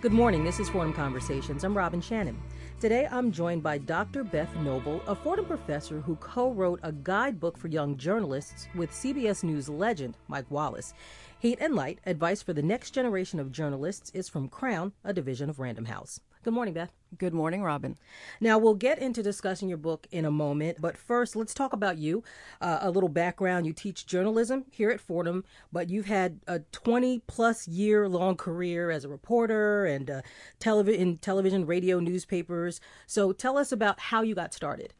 Good 0.00 0.12
morning. 0.12 0.44
This 0.44 0.60
is 0.60 0.68
Fordham 0.68 0.92
Conversations. 0.92 1.64
I'm 1.64 1.76
Robin 1.76 2.00
Shannon. 2.00 2.40
Today 2.78 3.08
I'm 3.10 3.32
joined 3.32 3.64
by 3.64 3.78
Dr. 3.78 4.22
Beth 4.22 4.48
Knobel, 4.54 5.00
a 5.08 5.14
Fordham 5.16 5.44
professor 5.44 6.00
who 6.00 6.14
co 6.14 6.52
wrote 6.52 6.78
a 6.84 6.92
guidebook 6.92 7.58
for 7.58 7.66
young 7.66 7.96
journalists 7.96 8.68
with 8.76 8.92
CBS 8.92 9.42
News 9.42 9.68
legend 9.68 10.16
Mike 10.28 10.48
Wallace. 10.52 10.94
Heat 11.40 11.58
and 11.60 11.74
Light 11.74 11.98
Advice 12.06 12.42
for 12.42 12.52
the 12.52 12.62
Next 12.62 12.92
Generation 12.92 13.40
of 13.40 13.50
Journalists 13.50 14.12
is 14.14 14.28
from 14.28 14.48
Crown, 14.48 14.92
a 15.02 15.12
division 15.12 15.50
of 15.50 15.58
Random 15.58 15.86
House. 15.86 16.20
Good 16.44 16.54
morning, 16.54 16.72
Beth. 16.72 16.92
Good 17.16 17.34
morning, 17.34 17.62
Robin. 17.62 17.96
Now, 18.40 18.58
we'll 18.58 18.74
get 18.74 19.00
into 19.00 19.22
discussing 19.22 19.68
your 19.68 19.78
book 19.78 20.06
in 20.12 20.24
a 20.24 20.30
moment, 20.30 20.78
but 20.80 20.96
first, 20.96 21.34
let's 21.34 21.52
talk 21.52 21.72
about 21.72 21.98
you. 21.98 22.22
Uh, 22.60 22.78
a 22.80 22.90
little 22.90 23.08
background. 23.08 23.66
You 23.66 23.72
teach 23.72 24.06
journalism 24.06 24.64
here 24.70 24.90
at 24.90 25.00
Fordham, 25.00 25.44
but 25.72 25.90
you've 25.90 26.06
had 26.06 26.38
a 26.46 26.60
20 26.70 27.20
plus 27.26 27.66
year 27.66 28.08
long 28.08 28.36
career 28.36 28.90
as 28.90 29.04
a 29.04 29.08
reporter 29.08 29.84
and 29.84 30.08
uh, 30.08 30.22
televi- 30.60 30.96
in 30.96 31.18
television, 31.18 31.66
radio, 31.66 31.98
newspapers. 31.98 32.80
So 33.06 33.32
tell 33.32 33.58
us 33.58 33.72
about 33.72 33.98
how 33.98 34.22
you 34.22 34.36
got 34.36 34.54
started. 34.54 34.92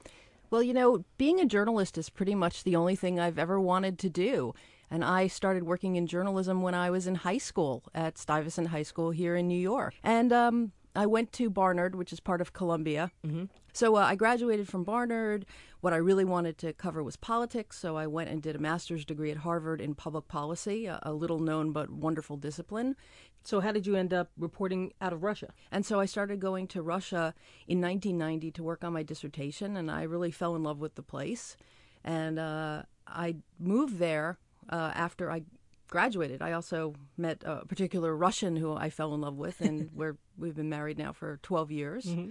Well, 0.50 0.62
you 0.62 0.74
know, 0.74 1.04
being 1.18 1.40
a 1.40 1.46
journalist 1.46 1.98
is 1.98 2.10
pretty 2.10 2.34
much 2.34 2.64
the 2.64 2.74
only 2.74 2.96
thing 2.96 3.20
I've 3.20 3.38
ever 3.38 3.60
wanted 3.60 3.98
to 4.00 4.08
do. 4.08 4.54
And 4.90 5.04
I 5.04 5.26
started 5.26 5.64
working 5.64 5.96
in 5.96 6.06
journalism 6.06 6.62
when 6.62 6.74
I 6.74 6.90
was 6.90 7.06
in 7.06 7.16
high 7.16 7.38
school 7.38 7.84
at 7.94 8.16
Stuyvesant 8.16 8.68
High 8.68 8.82
School 8.82 9.10
here 9.10 9.36
in 9.36 9.46
New 9.46 9.60
York. 9.60 9.94
And 10.02 10.32
um, 10.32 10.72
I 10.94 11.06
went 11.06 11.32
to 11.34 11.50
Barnard, 11.50 11.94
which 11.94 12.12
is 12.12 12.20
part 12.20 12.40
of 12.40 12.52
Columbia. 12.52 13.10
Mm-hmm. 13.24 13.44
So 13.72 13.96
uh, 13.96 14.00
I 14.00 14.14
graduated 14.16 14.68
from 14.68 14.84
Barnard. 14.84 15.46
What 15.80 15.92
I 15.92 15.96
really 15.96 16.24
wanted 16.24 16.58
to 16.58 16.72
cover 16.72 17.02
was 17.02 17.16
politics, 17.16 17.78
so 17.78 17.96
I 17.96 18.08
went 18.08 18.30
and 18.30 18.42
did 18.42 18.56
a 18.56 18.58
master's 18.58 19.04
degree 19.04 19.30
at 19.30 19.38
Harvard 19.38 19.80
in 19.80 19.94
public 19.94 20.26
policy, 20.26 20.86
a, 20.86 20.98
a 21.02 21.12
little 21.12 21.38
known 21.38 21.70
but 21.70 21.90
wonderful 21.90 22.36
discipline. 22.36 22.96
So, 23.44 23.60
how 23.60 23.70
did 23.70 23.86
you 23.86 23.94
end 23.94 24.12
up 24.12 24.30
reporting 24.36 24.92
out 25.00 25.12
of 25.12 25.22
Russia? 25.22 25.52
And 25.70 25.86
so 25.86 26.00
I 26.00 26.06
started 26.06 26.40
going 26.40 26.66
to 26.68 26.82
Russia 26.82 27.34
in 27.68 27.80
1990 27.80 28.50
to 28.52 28.62
work 28.62 28.82
on 28.82 28.92
my 28.92 29.02
dissertation, 29.02 29.76
and 29.76 29.90
I 29.90 30.02
really 30.02 30.32
fell 30.32 30.56
in 30.56 30.64
love 30.64 30.80
with 30.80 30.96
the 30.96 31.02
place. 31.02 31.56
And 32.04 32.38
uh, 32.38 32.82
I 33.06 33.36
moved 33.58 33.98
there 33.98 34.38
uh, 34.68 34.92
after 34.94 35.30
I 35.30 35.42
graduated, 35.88 36.42
I 36.42 36.52
also 36.52 36.94
met 37.16 37.42
a 37.44 37.64
particular 37.66 38.16
Russian 38.16 38.56
who 38.56 38.74
I 38.74 38.90
fell 38.90 39.14
in 39.14 39.20
love 39.20 39.36
with, 39.36 39.60
and 39.60 39.90
we're 39.94 40.16
we've 40.36 40.56
been 40.56 40.68
married 40.68 40.98
now 40.98 41.12
for 41.12 41.38
12 41.42 41.70
years. 41.70 42.04
Mm-hmm. 42.04 42.30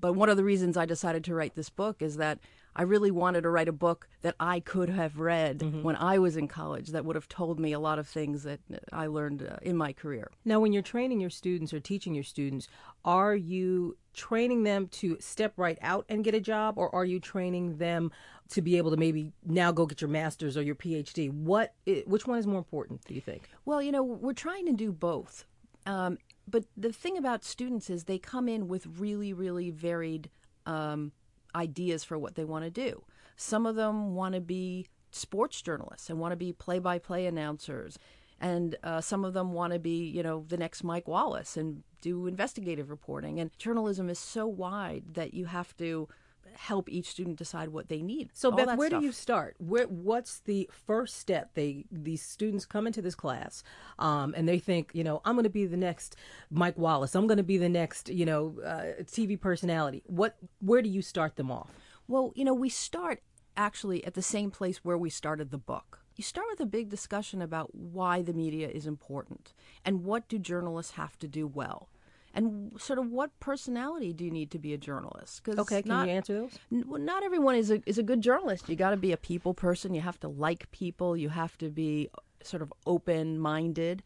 But 0.00 0.14
one 0.14 0.28
of 0.28 0.36
the 0.36 0.44
reasons 0.44 0.76
I 0.76 0.86
decided 0.86 1.24
to 1.24 1.34
write 1.34 1.54
this 1.54 1.68
book 1.68 2.00
is 2.00 2.16
that 2.16 2.38
I 2.74 2.82
really 2.82 3.10
wanted 3.10 3.42
to 3.42 3.50
write 3.50 3.68
a 3.68 3.72
book 3.72 4.08
that 4.22 4.36
I 4.38 4.60
could 4.60 4.88
have 4.88 5.18
read 5.18 5.58
mm-hmm. 5.58 5.82
when 5.82 5.96
I 5.96 6.18
was 6.18 6.36
in 6.36 6.48
college 6.48 6.88
that 6.88 7.04
would 7.04 7.16
have 7.16 7.28
told 7.28 7.58
me 7.58 7.72
a 7.72 7.80
lot 7.80 7.98
of 7.98 8.08
things 8.08 8.44
that 8.44 8.60
I 8.92 9.06
learned 9.06 9.42
uh, 9.42 9.56
in 9.62 9.76
my 9.76 9.92
career. 9.92 10.30
Now, 10.44 10.60
when 10.60 10.72
you're 10.72 10.82
training 10.82 11.20
your 11.20 11.30
students 11.30 11.72
or 11.72 11.80
teaching 11.80 12.14
your 12.14 12.24
students, 12.24 12.68
are 13.04 13.34
you 13.34 13.96
training 14.14 14.62
them 14.62 14.86
to 14.88 15.16
step 15.20 15.52
right 15.56 15.78
out 15.82 16.04
and 16.08 16.24
get 16.24 16.34
a 16.34 16.40
job, 16.40 16.78
or 16.78 16.94
are 16.94 17.04
you 17.04 17.20
training 17.20 17.78
them 17.78 18.12
to 18.50 18.62
be 18.62 18.76
able 18.76 18.90
to 18.90 18.96
maybe 18.96 19.32
now 19.44 19.72
go 19.72 19.86
get 19.86 20.00
your 20.00 20.10
master's 20.10 20.56
or 20.56 20.62
your 20.62 20.74
PhD? 20.74 21.32
What, 21.32 21.74
which 22.06 22.26
one 22.26 22.38
is 22.38 22.46
more 22.46 22.58
important, 22.58 23.04
do 23.04 23.14
you 23.14 23.20
think? 23.20 23.48
Well, 23.64 23.80
you 23.80 23.92
know, 23.92 24.02
we're 24.02 24.32
trying 24.32 24.66
to 24.66 24.72
do 24.72 24.92
both. 24.92 25.44
Um, 25.86 26.18
but 26.48 26.64
the 26.76 26.92
thing 26.92 27.16
about 27.16 27.44
students 27.44 27.88
is 27.88 28.04
they 28.04 28.18
come 28.18 28.48
in 28.48 28.68
with 28.68 28.86
really, 28.86 29.32
really 29.32 29.70
varied 29.70 30.30
um, 30.66 31.12
ideas 31.54 32.04
for 32.04 32.18
what 32.18 32.34
they 32.34 32.44
want 32.44 32.64
to 32.64 32.70
do. 32.70 33.04
Some 33.36 33.66
of 33.66 33.76
them 33.76 34.14
want 34.14 34.34
to 34.34 34.40
be 34.40 34.86
sports 35.10 35.62
journalists 35.62 36.10
and 36.10 36.18
want 36.18 36.32
to 36.32 36.36
be 36.36 36.52
play-by-play 36.52 37.26
announcers, 37.26 37.98
and 38.40 38.76
uh, 38.82 39.00
some 39.00 39.24
of 39.24 39.32
them 39.32 39.52
want 39.52 39.72
to 39.72 39.78
be, 39.78 40.06
you 40.08 40.22
know, 40.22 40.44
the 40.48 40.56
next 40.56 40.84
Mike 40.84 41.08
Wallace 41.08 41.56
and 41.56 41.82
do 42.00 42.26
investigative 42.26 42.90
reporting. 42.90 43.38
And 43.38 43.50
journalism 43.58 44.08
is 44.08 44.18
so 44.18 44.46
wide 44.46 45.14
that 45.14 45.34
you 45.34 45.46
have 45.46 45.76
to 45.76 46.08
help 46.54 46.88
each 46.88 47.08
student 47.08 47.36
decide 47.36 47.68
what 47.68 47.88
they 47.88 48.02
need. 48.02 48.30
So, 48.32 48.50
Beth, 48.50 48.76
where 48.76 48.88
stuff. 48.88 49.00
do 49.00 49.06
you 49.06 49.12
start? 49.12 49.56
Where, 49.58 49.86
what's 49.86 50.40
the 50.40 50.68
first 50.72 51.18
step? 51.18 51.54
They 51.54 51.84
these 51.90 52.22
students 52.22 52.66
come 52.66 52.86
into 52.86 53.02
this 53.02 53.14
class, 53.14 53.62
um, 53.98 54.34
and 54.36 54.48
they 54.48 54.58
think, 54.58 54.90
you 54.92 55.04
know, 55.04 55.20
I'm 55.24 55.34
going 55.34 55.44
to 55.44 55.50
be 55.50 55.66
the 55.66 55.76
next 55.76 56.16
Mike 56.50 56.78
Wallace. 56.78 57.14
I'm 57.14 57.26
going 57.26 57.38
to 57.38 57.42
be 57.42 57.58
the 57.58 57.68
next, 57.68 58.08
you 58.08 58.26
know, 58.26 58.54
uh, 58.64 59.02
TV 59.04 59.40
personality. 59.40 60.02
What? 60.06 60.36
Where 60.60 60.82
do 60.82 60.88
you 60.88 61.02
start 61.02 61.36
them 61.36 61.50
off? 61.50 61.70
Well, 62.08 62.32
you 62.34 62.44
know, 62.44 62.54
we 62.54 62.68
start 62.68 63.22
actually 63.56 64.04
at 64.04 64.14
the 64.14 64.22
same 64.22 64.50
place 64.50 64.78
where 64.84 64.98
we 64.98 65.10
started 65.10 65.50
the 65.50 65.58
book. 65.58 66.00
You 66.16 66.24
start 66.24 66.48
with 66.50 66.60
a 66.60 66.66
big 66.66 66.90
discussion 66.90 67.40
about 67.40 67.74
why 67.74 68.20
the 68.20 68.32
media 68.32 68.68
is 68.68 68.86
important 68.86 69.54
and 69.84 70.04
what 70.04 70.28
do 70.28 70.38
journalists 70.38 70.92
have 70.92 71.18
to 71.20 71.28
do 71.28 71.46
well 71.46 71.88
and 72.34 72.72
sort 72.78 72.98
of 72.98 73.10
what 73.10 73.38
personality 73.40 74.12
do 74.12 74.24
you 74.24 74.30
need 74.30 74.50
to 74.52 74.58
be 74.58 74.72
a 74.72 74.78
journalist? 74.78 75.42
Cause 75.44 75.58
okay, 75.58 75.82
can 75.82 75.88
not, 75.88 76.06
you 76.06 76.14
answer 76.14 76.34
those? 76.34 76.58
N- 76.72 76.84
well, 76.86 77.00
not 77.00 77.22
everyone 77.24 77.56
is 77.56 77.70
a 77.70 77.82
is 77.86 77.98
a 77.98 78.02
good 78.02 78.20
journalist. 78.20 78.68
You 78.68 78.76
got 78.76 78.90
to 78.90 78.96
be 78.96 79.12
a 79.12 79.16
people 79.16 79.54
person. 79.54 79.94
You 79.94 80.00
have 80.00 80.20
to 80.20 80.28
like 80.28 80.70
people. 80.70 81.16
You 81.16 81.28
have 81.28 81.58
to 81.58 81.70
be 81.70 82.08
sort 82.42 82.62
of 82.62 82.72
open 82.86 83.38
minded, 83.38 84.02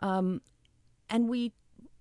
um, 0.00 0.40
and 1.08 1.28
we 1.28 1.52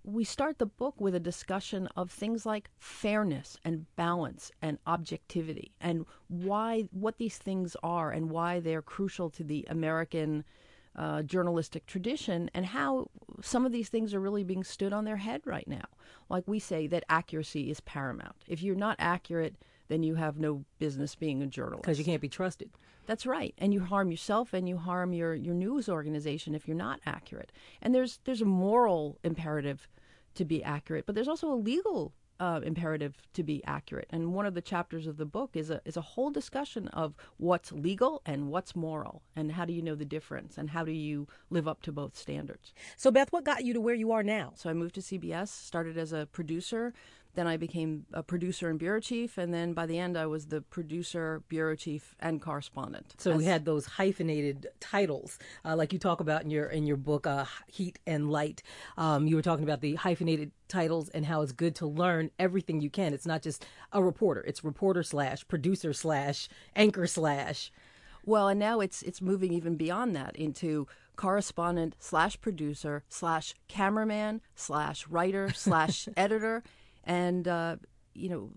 we 0.03 0.23
start 0.23 0.57
the 0.57 0.65
book 0.65 0.99
with 0.99 1.13
a 1.13 1.19
discussion 1.19 1.87
of 1.95 2.09
things 2.09 2.45
like 2.45 2.69
fairness 2.79 3.57
and 3.63 3.85
balance 3.95 4.51
and 4.61 4.79
objectivity 4.87 5.71
and 5.81 6.05
why 6.27 6.87
what 6.91 7.17
these 7.17 7.37
things 7.37 7.75
are 7.83 8.11
and 8.11 8.29
why 8.31 8.59
they're 8.59 8.81
crucial 8.81 9.29
to 9.29 9.43
the 9.43 9.67
American 9.69 10.43
uh, 10.95 11.21
journalistic 11.23 11.85
tradition 11.85 12.49
and 12.53 12.65
how 12.65 13.09
some 13.41 13.65
of 13.65 13.71
these 13.71 13.89
things 13.89 14.13
are 14.13 14.19
really 14.19 14.43
being 14.43 14.63
stood 14.63 14.93
on 14.93 15.05
their 15.05 15.17
head 15.17 15.41
right 15.45 15.67
now. 15.67 15.85
Like 16.29 16.47
we 16.47 16.59
say 16.59 16.87
that 16.87 17.05
accuracy 17.09 17.69
is 17.69 17.79
paramount. 17.79 18.35
If 18.47 18.61
you're 18.61 18.75
not 18.75 18.97
accurate, 18.99 19.55
then 19.87 20.03
you 20.03 20.15
have 20.15 20.39
no 20.39 20.65
business 20.77 21.15
being 21.15 21.41
a 21.41 21.47
journalist 21.47 21.83
because 21.83 21.99
you 21.99 22.05
can't 22.05 22.21
be 22.21 22.29
trusted. 22.29 22.69
That's 23.05 23.25
right, 23.25 23.55
and 23.57 23.73
you 23.73 23.79
harm 23.79 24.11
yourself 24.11 24.53
and 24.53 24.69
you 24.69 24.77
harm 24.77 25.13
your 25.13 25.33
your 25.33 25.55
news 25.55 25.89
organization 25.89 26.53
if 26.53 26.67
you're 26.67 26.77
not 26.77 26.99
accurate. 27.05 27.51
And 27.81 27.93
there's 27.93 28.19
there's 28.25 28.41
a 28.41 28.45
moral 28.45 29.17
imperative 29.23 29.87
to 30.35 30.45
be 30.45 30.63
accurate, 30.63 31.05
but 31.05 31.15
there's 31.15 31.27
also 31.27 31.51
a 31.51 31.55
legal 31.55 32.13
uh, 32.39 32.61
imperative 32.63 33.15
to 33.33 33.43
be 33.43 33.63
accurate. 33.65 34.07
And 34.09 34.33
one 34.33 34.45
of 34.45 34.53
the 34.53 34.61
chapters 34.61 35.07
of 35.07 35.17
the 35.17 35.25
book 35.25 35.51
is 35.53 35.69
a 35.69 35.81
is 35.85 35.97
a 35.97 36.01
whole 36.01 36.31
discussion 36.31 36.87
of 36.89 37.15
what's 37.37 37.71
legal 37.71 38.21
and 38.25 38.49
what's 38.49 38.75
moral, 38.75 39.21
and 39.35 39.51
how 39.51 39.65
do 39.65 39.73
you 39.73 39.81
know 39.81 39.95
the 39.95 40.05
difference, 40.05 40.57
and 40.57 40.69
how 40.69 40.83
do 40.83 40.91
you 40.91 41.27
live 41.49 41.67
up 41.67 41.81
to 41.83 41.91
both 41.91 42.17
standards. 42.17 42.73
So, 42.95 43.11
Beth, 43.11 43.31
what 43.31 43.43
got 43.43 43.65
you 43.65 43.73
to 43.73 43.81
where 43.81 43.95
you 43.95 44.11
are 44.11 44.23
now? 44.23 44.53
So, 44.55 44.69
I 44.69 44.73
moved 44.73 44.95
to 44.95 45.01
CBS, 45.01 45.49
started 45.49 45.97
as 45.97 46.13
a 46.13 46.27
producer, 46.31 46.93
then 47.35 47.47
I 47.47 47.57
became 47.57 48.05
a 48.11 48.23
producer 48.23 48.69
and 48.69 48.79
bureau 48.79 48.99
chief, 48.99 49.37
and 49.37 49.53
then 49.53 49.73
by 49.73 49.85
the 49.85 49.99
end, 49.99 50.17
I 50.17 50.25
was 50.25 50.47
the 50.47 50.61
producer, 50.61 51.43
bureau 51.47 51.75
chief, 51.75 52.15
and 52.19 52.41
correspondent. 52.41 53.15
So 53.17 53.35
we 53.35 53.45
had 53.45 53.65
those 53.65 53.85
hyphenated 53.85 54.67
titles, 54.79 55.37
uh, 55.63 55.75
like 55.75 55.93
you 55.93 55.99
talk 55.99 56.19
about 56.21 56.43
in 56.43 56.49
your 56.49 56.65
in 56.65 56.87
your 56.87 56.97
book, 56.97 57.27
uh, 57.27 57.45
Heat 57.67 57.99
and 58.07 58.31
Light. 58.31 58.63
Um, 58.97 59.27
you 59.27 59.35
were 59.35 59.41
talking 59.41 59.63
about 59.63 59.81
the 59.81 59.95
hyphenated 59.95 60.51
titles 60.67 61.09
and 61.09 61.25
how 61.25 61.41
it's 61.41 61.51
good 61.51 61.75
to 61.75 61.87
learn 61.87 62.31
everything 62.39 62.81
you 62.81 62.89
can. 62.89 63.13
It's 63.13 63.27
not 63.27 63.41
just 63.43 63.65
a 63.93 64.03
reporter; 64.03 64.41
it's 64.41 64.63
reporter 64.63 65.03
slash 65.03 65.47
producer 65.47 65.93
slash 65.93 66.49
anchor 66.75 67.05
slash. 67.05 67.71
Well, 68.25 68.47
and 68.47 68.59
now 68.59 68.79
it's 68.79 69.01
it's 69.03 69.21
moving 69.21 69.53
even 69.53 69.75
beyond 69.75 70.15
that 70.15 70.35
into 70.35 70.87
correspondent 71.15 71.95
slash 71.99 72.39
producer 72.39 73.03
slash 73.09 73.53
cameraman 73.67 74.39
slash 74.55 75.05
writer 75.07 75.51
slash 75.53 76.07
editor 76.17 76.63
and, 77.09 77.47
uh, 77.47 77.77
you 78.13 78.29
know, 78.29 78.51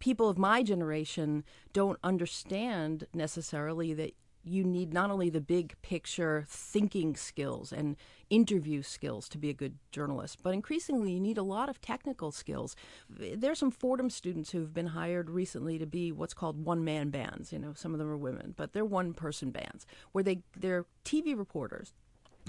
people 0.00 0.28
of 0.28 0.36
my 0.36 0.64
generation 0.64 1.44
don't 1.72 2.00
understand 2.02 3.06
necessarily 3.14 3.94
that 3.94 4.12
you 4.42 4.64
need 4.64 4.92
not 4.92 5.08
only 5.08 5.30
the 5.30 5.40
big 5.40 5.80
picture 5.82 6.44
thinking 6.48 7.14
skills 7.14 7.72
and 7.72 7.94
interview 8.28 8.82
skills 8.82 9.28
to 9.28 9.38
be 9.38 9.48
a 9.50 9.54
good 9.54 9.78
journalist, 9.92 10.38
but 10.42 10.52
increasingly 10.52 11.12
you 11.12 11.20
need 11.20 11.38
a 11.38 11.44
lot 11.44 11.68
of 11.68 11.80
technical 11.80 12.32
skills. 12.32 12.74
There's 13.08 13.60
some 13.60 13.70
Fordham 13.70 14.10
students 14.10 14.50
who've 14.50 14.74
been 14.74 14.88
hired 14.88 15.30
recently 15.30 15.78
to 15.78 15.86
be 15.86 16.10
what's 16.10 16.34
called 16.34 16.64
one 16.64 16.82
man 16.82 17.10
bands. 17.10 17.52
You 17.52 17.60
know, 17.60 17.72
some 17.72 17.92
of 17.92 18.00
them 18.00 18.10
are 18.10 18.16
women, 18.16 18.52
but 18.56 18.72
they're 18.72 18.84
one 18.84 19.14
person 19.14 19.52
bands 19.52 19.86
where 20.10 20.24
they 20.24 20.42
they're 20.58 20.86
TV 21.04 21.38
reporters 21.38 21.92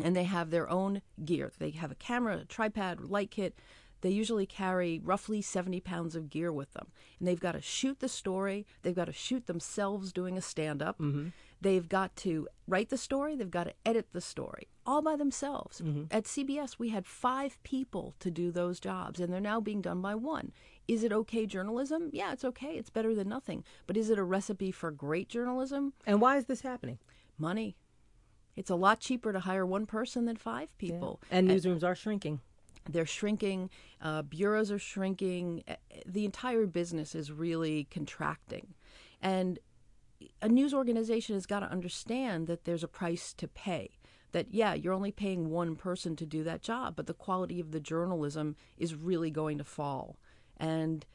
and 0.01 0.16
they 0.16 0.24
have 0.24 0.50
their 0.50 0.68
own 0.68 1.04
gear. 1.24 1.51
They 1.60 1.69
have 1.72 1.92
a 1.92 1.95
camera, 1.95 2.38
a 2.38 2.45
tripod, 2.45 3.01
light 3.01 3.30
kit 3.30 3.56
they 4.03 4.09
usually 4.09 4.45
carry 4.45 5.01
roughly 5.03 5.41
70 5.41 5.79
pounds 5.79 6.15
of 6.15 6.29
gear 6.29 6.51
with 6.51 6.73
them. 6.73 6.88
And 7.17 7.27
they've 7.27 7.39
got 7.39 7.53
to 7.53 7.61
shoot 7.61 8.00
the 8.00 8.09
story, 8.09 8.67
they've 8.83 8.94
got 8.95 9.05
to 9.05 9.13
shoot 9.13 9.47
themselves 9.47 10.13
doing 10.13 10.38
a 10.38 10.41
stand 10.41 10.83
up, 10.83 11.00
mm-hmm. 11.00 11.29
they've 11.59 11.89
got 11.89 12.15
to 12.17 12.47
write 12.67 12.89
the 12.89 12.97
story, 12.97 13.35
they've 13.35 13.50
got 13.50 13.63
to 13.63 13.73
edit 13.85 14.09
the 14.11 14.21
story 14.21 14.67
all 14.85 15.01
by 15.01 15.15
themselves. 15.15 15.81
Mm-hmm. 15.81 16.03
At 16.11 16.25
CBS, 16.25 16.77
we 16.77 16.89
had 16.89 17.05
five 17.05 17.61
people 17.63 18.15
to 18.19 18.29
do 18.29 18.51
those 18.51 18.79
jobs, 18.79 19.19
and 19.19 19.31
they're 19.31 19.39
now 19.39 19.59
being 19.59 19.81
done 19.81 20.01
by 20.01 20.15
one. 20.15 20.51
Is 20.88 21.03
it 21.03 21.13
okay 21.13 21.45
journalism? 21.45 22.09
Yeah, 22.11 22.33
it's 22.33 22.44
okay. 22.44 22.75
It's 22.75 22.89
better 22.89 23.15
than 23.15 23.29
nothing. 23.29 23.63
But 23.88 23.95
is 23.97 24.09
it 24.09 24.19
a 24.19 24.23
recipe 24.23 24.71
for 24.71 24.91
great 24.91 25.29
journalism? 25.29 25.94
And 26.05 26.19
why 26.19 26.38
is 26.38 26.45
this 26.45 26.61
happening? 26.61 27.00
Money. 27.38 27.77
It's 28.55 28.69
a 28.69 28.75
lot 28.75 29.00
cheaper 29.00 29.33
to 29.33 29.39
hire 29.39 29.65
one 29.65 29.85
person 29.85 30.25
than 30.25 30.35
five 30.35 30.77
people. 30.77 31.21
Yeah. 31.31 31.38
And 31.38 31.50
newsrooms 31.50 31.75
and, 31.75 31.83
are 31.85 31.95
shrinking. 31.95 32.41
They're 32.89 33.06
shrinking, 33.06 33.69
uh, 34.01 34.21
bureaus 34.24 34.71
are 34.71 34.80
shrinking, 34.80 35.63
the 36.06 36.25
entire 36.25 36.65
business 36.65 37.15
is 37.15 37.31
really 37.31 37.88
contracting. 37.89 38.74
And 39.21 39.59
a 40.41 40.50
news 40.50 40.74
organization 40.74 41.35
has 41.35 41.45
got 41.45 41.62
to 41.62 41.71
understand 41.71 42.47
that 42.47 42.65
there's 42.65 42.83
a 42.83 42.88
price 42.88 43.33
to 43.33 43.47
pay. 43.47 44.00
That, 44.31 44.47
yeah, 44.51 44.74
you're 44.74 44.94
only 44.94 45.12
paying 45.12 45.50
one 45.50 45.75
person 45.75 46.15
to 46.15 46.25
do 46.25 46.44
that 46.44 46.62
job, 46.62 46.95
but 46.95 47.07
the 47.07 47.13
quality 47.13 47.59
of 47.59 47.71
the 47.71 47.80
journalism 47.80 48.56
is 48.77 48.95
really 48.95 49.29
going 49.29 49.59
to 49.59 49.63
fall. 49.63 50.18
And 50.57 51.06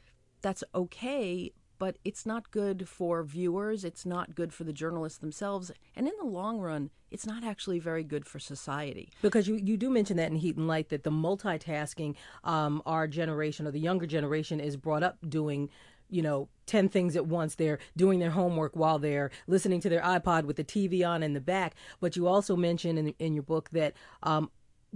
that's 0.41 0.63
okay, 0.73 1.51
but 1.79 1.97
it's 2.05 2.25
not 2.25 2.51
good 2.51 2.87
for 2.87 3.23
viewers. 3.23 3.83
It's 3.83 4.05
not 4.05 4.35
good 4.35 4.53
for 4.53 4.65
the 4.65 4.73
journalists 4.73 5.17
themselves. 5.17 5.71
And 5.95 6.07
in 6.07 6.13
the 6.19 6.27
long 6.27 6.59
run, 6.59 6.91
it's 7.09 7.25
not 7.25 7.43
actually 7.43 7.79
very 7.79 8.03
good 8.03 8.25
for 8.25 8.37
society. 8.37 9.09
Because 9.21 9.47
you, 9.47 9.55
you 9.55 9.77
do 9.77 9.89
mention 9.89 10.17
that 10.17 10.29
in 10.29 10.37
Heat 10.37 10.57
and 10.57 10.67
Light 10.67 10.89
that 10.89 11.03
the 11.03 11.11
multitasking 11.11 12.15
um, 12.43 12.83
our 12.85 13.07
generation 13.07 13.65
or 13.65 13.71
the 13.71 13.79
younger 13.79 14.05
generation 14.05 14.59
is 14.59 14.77
brought 14.77 15.03
up 15.03 15.17
doing 15.27 15.69
you 16.11 16.23
know, 16.23 16.49
10 16.65 16.89
things 16.89 17.15
at 17.15 17.27
once. 17.27 17.55
They're 17.55 17.77
doing 17.95 18.19
their 18.19 18.31
homework 18.31 18.75
while 18.75 18.97
they're 18.97 19.29
listening 19.47 19.79
to 19.81 19.89
their 19.89 20.01
iPod 20.01 20.45
with 20.45 20.55
the 20.55 20.63
TV 20.63 21.07
on 21.07 21.21
in 21.21 21.33
the 21.33 21.39
back. 21.39 21.75
But 21.99 22.15
you 22.15 22.27
also 22.27 22.55
mention 22.55 22.97
in, 22.97 23.13
in 23.19 23.33
your 23.33 23.43
book 23.43 23.69
that 23.73 23.93
um, 24.23 24.49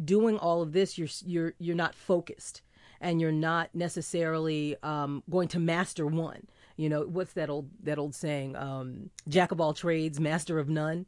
doing 0.03 0.38
all 0.39 0.63
of 0.63 0.74
this, 0.74 0.97
you're, 0.97 1.09
you're, 1.24 1.53
you're 1.59 1.75
not 1.75 1.94
focused 1.94 2.63
and 3.00 3.21
you're 3.21 3.31
not 3.31 3.69
necessarily 3.75 4.75
um, 4.81 5.21
going 5.29 5.50
to 5.50 5.59
master 5.59 6.07
one. 6.07 6.47
You 6.75 6.89
know, 6.89 7.01
what's 7.01 7.33
that 7.33 7.49
old 7.49 7.69
that 7.83 7.99
old 7.99 8.15
saying? 8.15 8.55
Um, 8.55 9.09
Jack 9.27 9.51
of 9.51 9.61
all 9.61 9.73
trades, 9.73 10.19
master 10.19 10.59
of 10.59 10.69
none. 10.69 11.05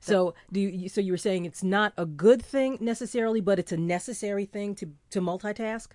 So 0.00 0.34
do 0.52 0.60
you, 0.60 0.88
so 0.88 1.00
you 1.00 1.12
were 1.12 1.18
saying 1.18 1.46
it's 1.46 1.62
not 1.62 1.92
a 1.96 2.06
good 2.06 2.42
thing 2.44 2.78
necessarily, 2.80 3.40
but 3.40 3.58
it's 3.58 3.72
a 3.72 3.76
necessary 3.76 4.44
thing 4.44 4.74
to 4.76 4.90
to 5.10 5.20
multitask. 5.20 5.88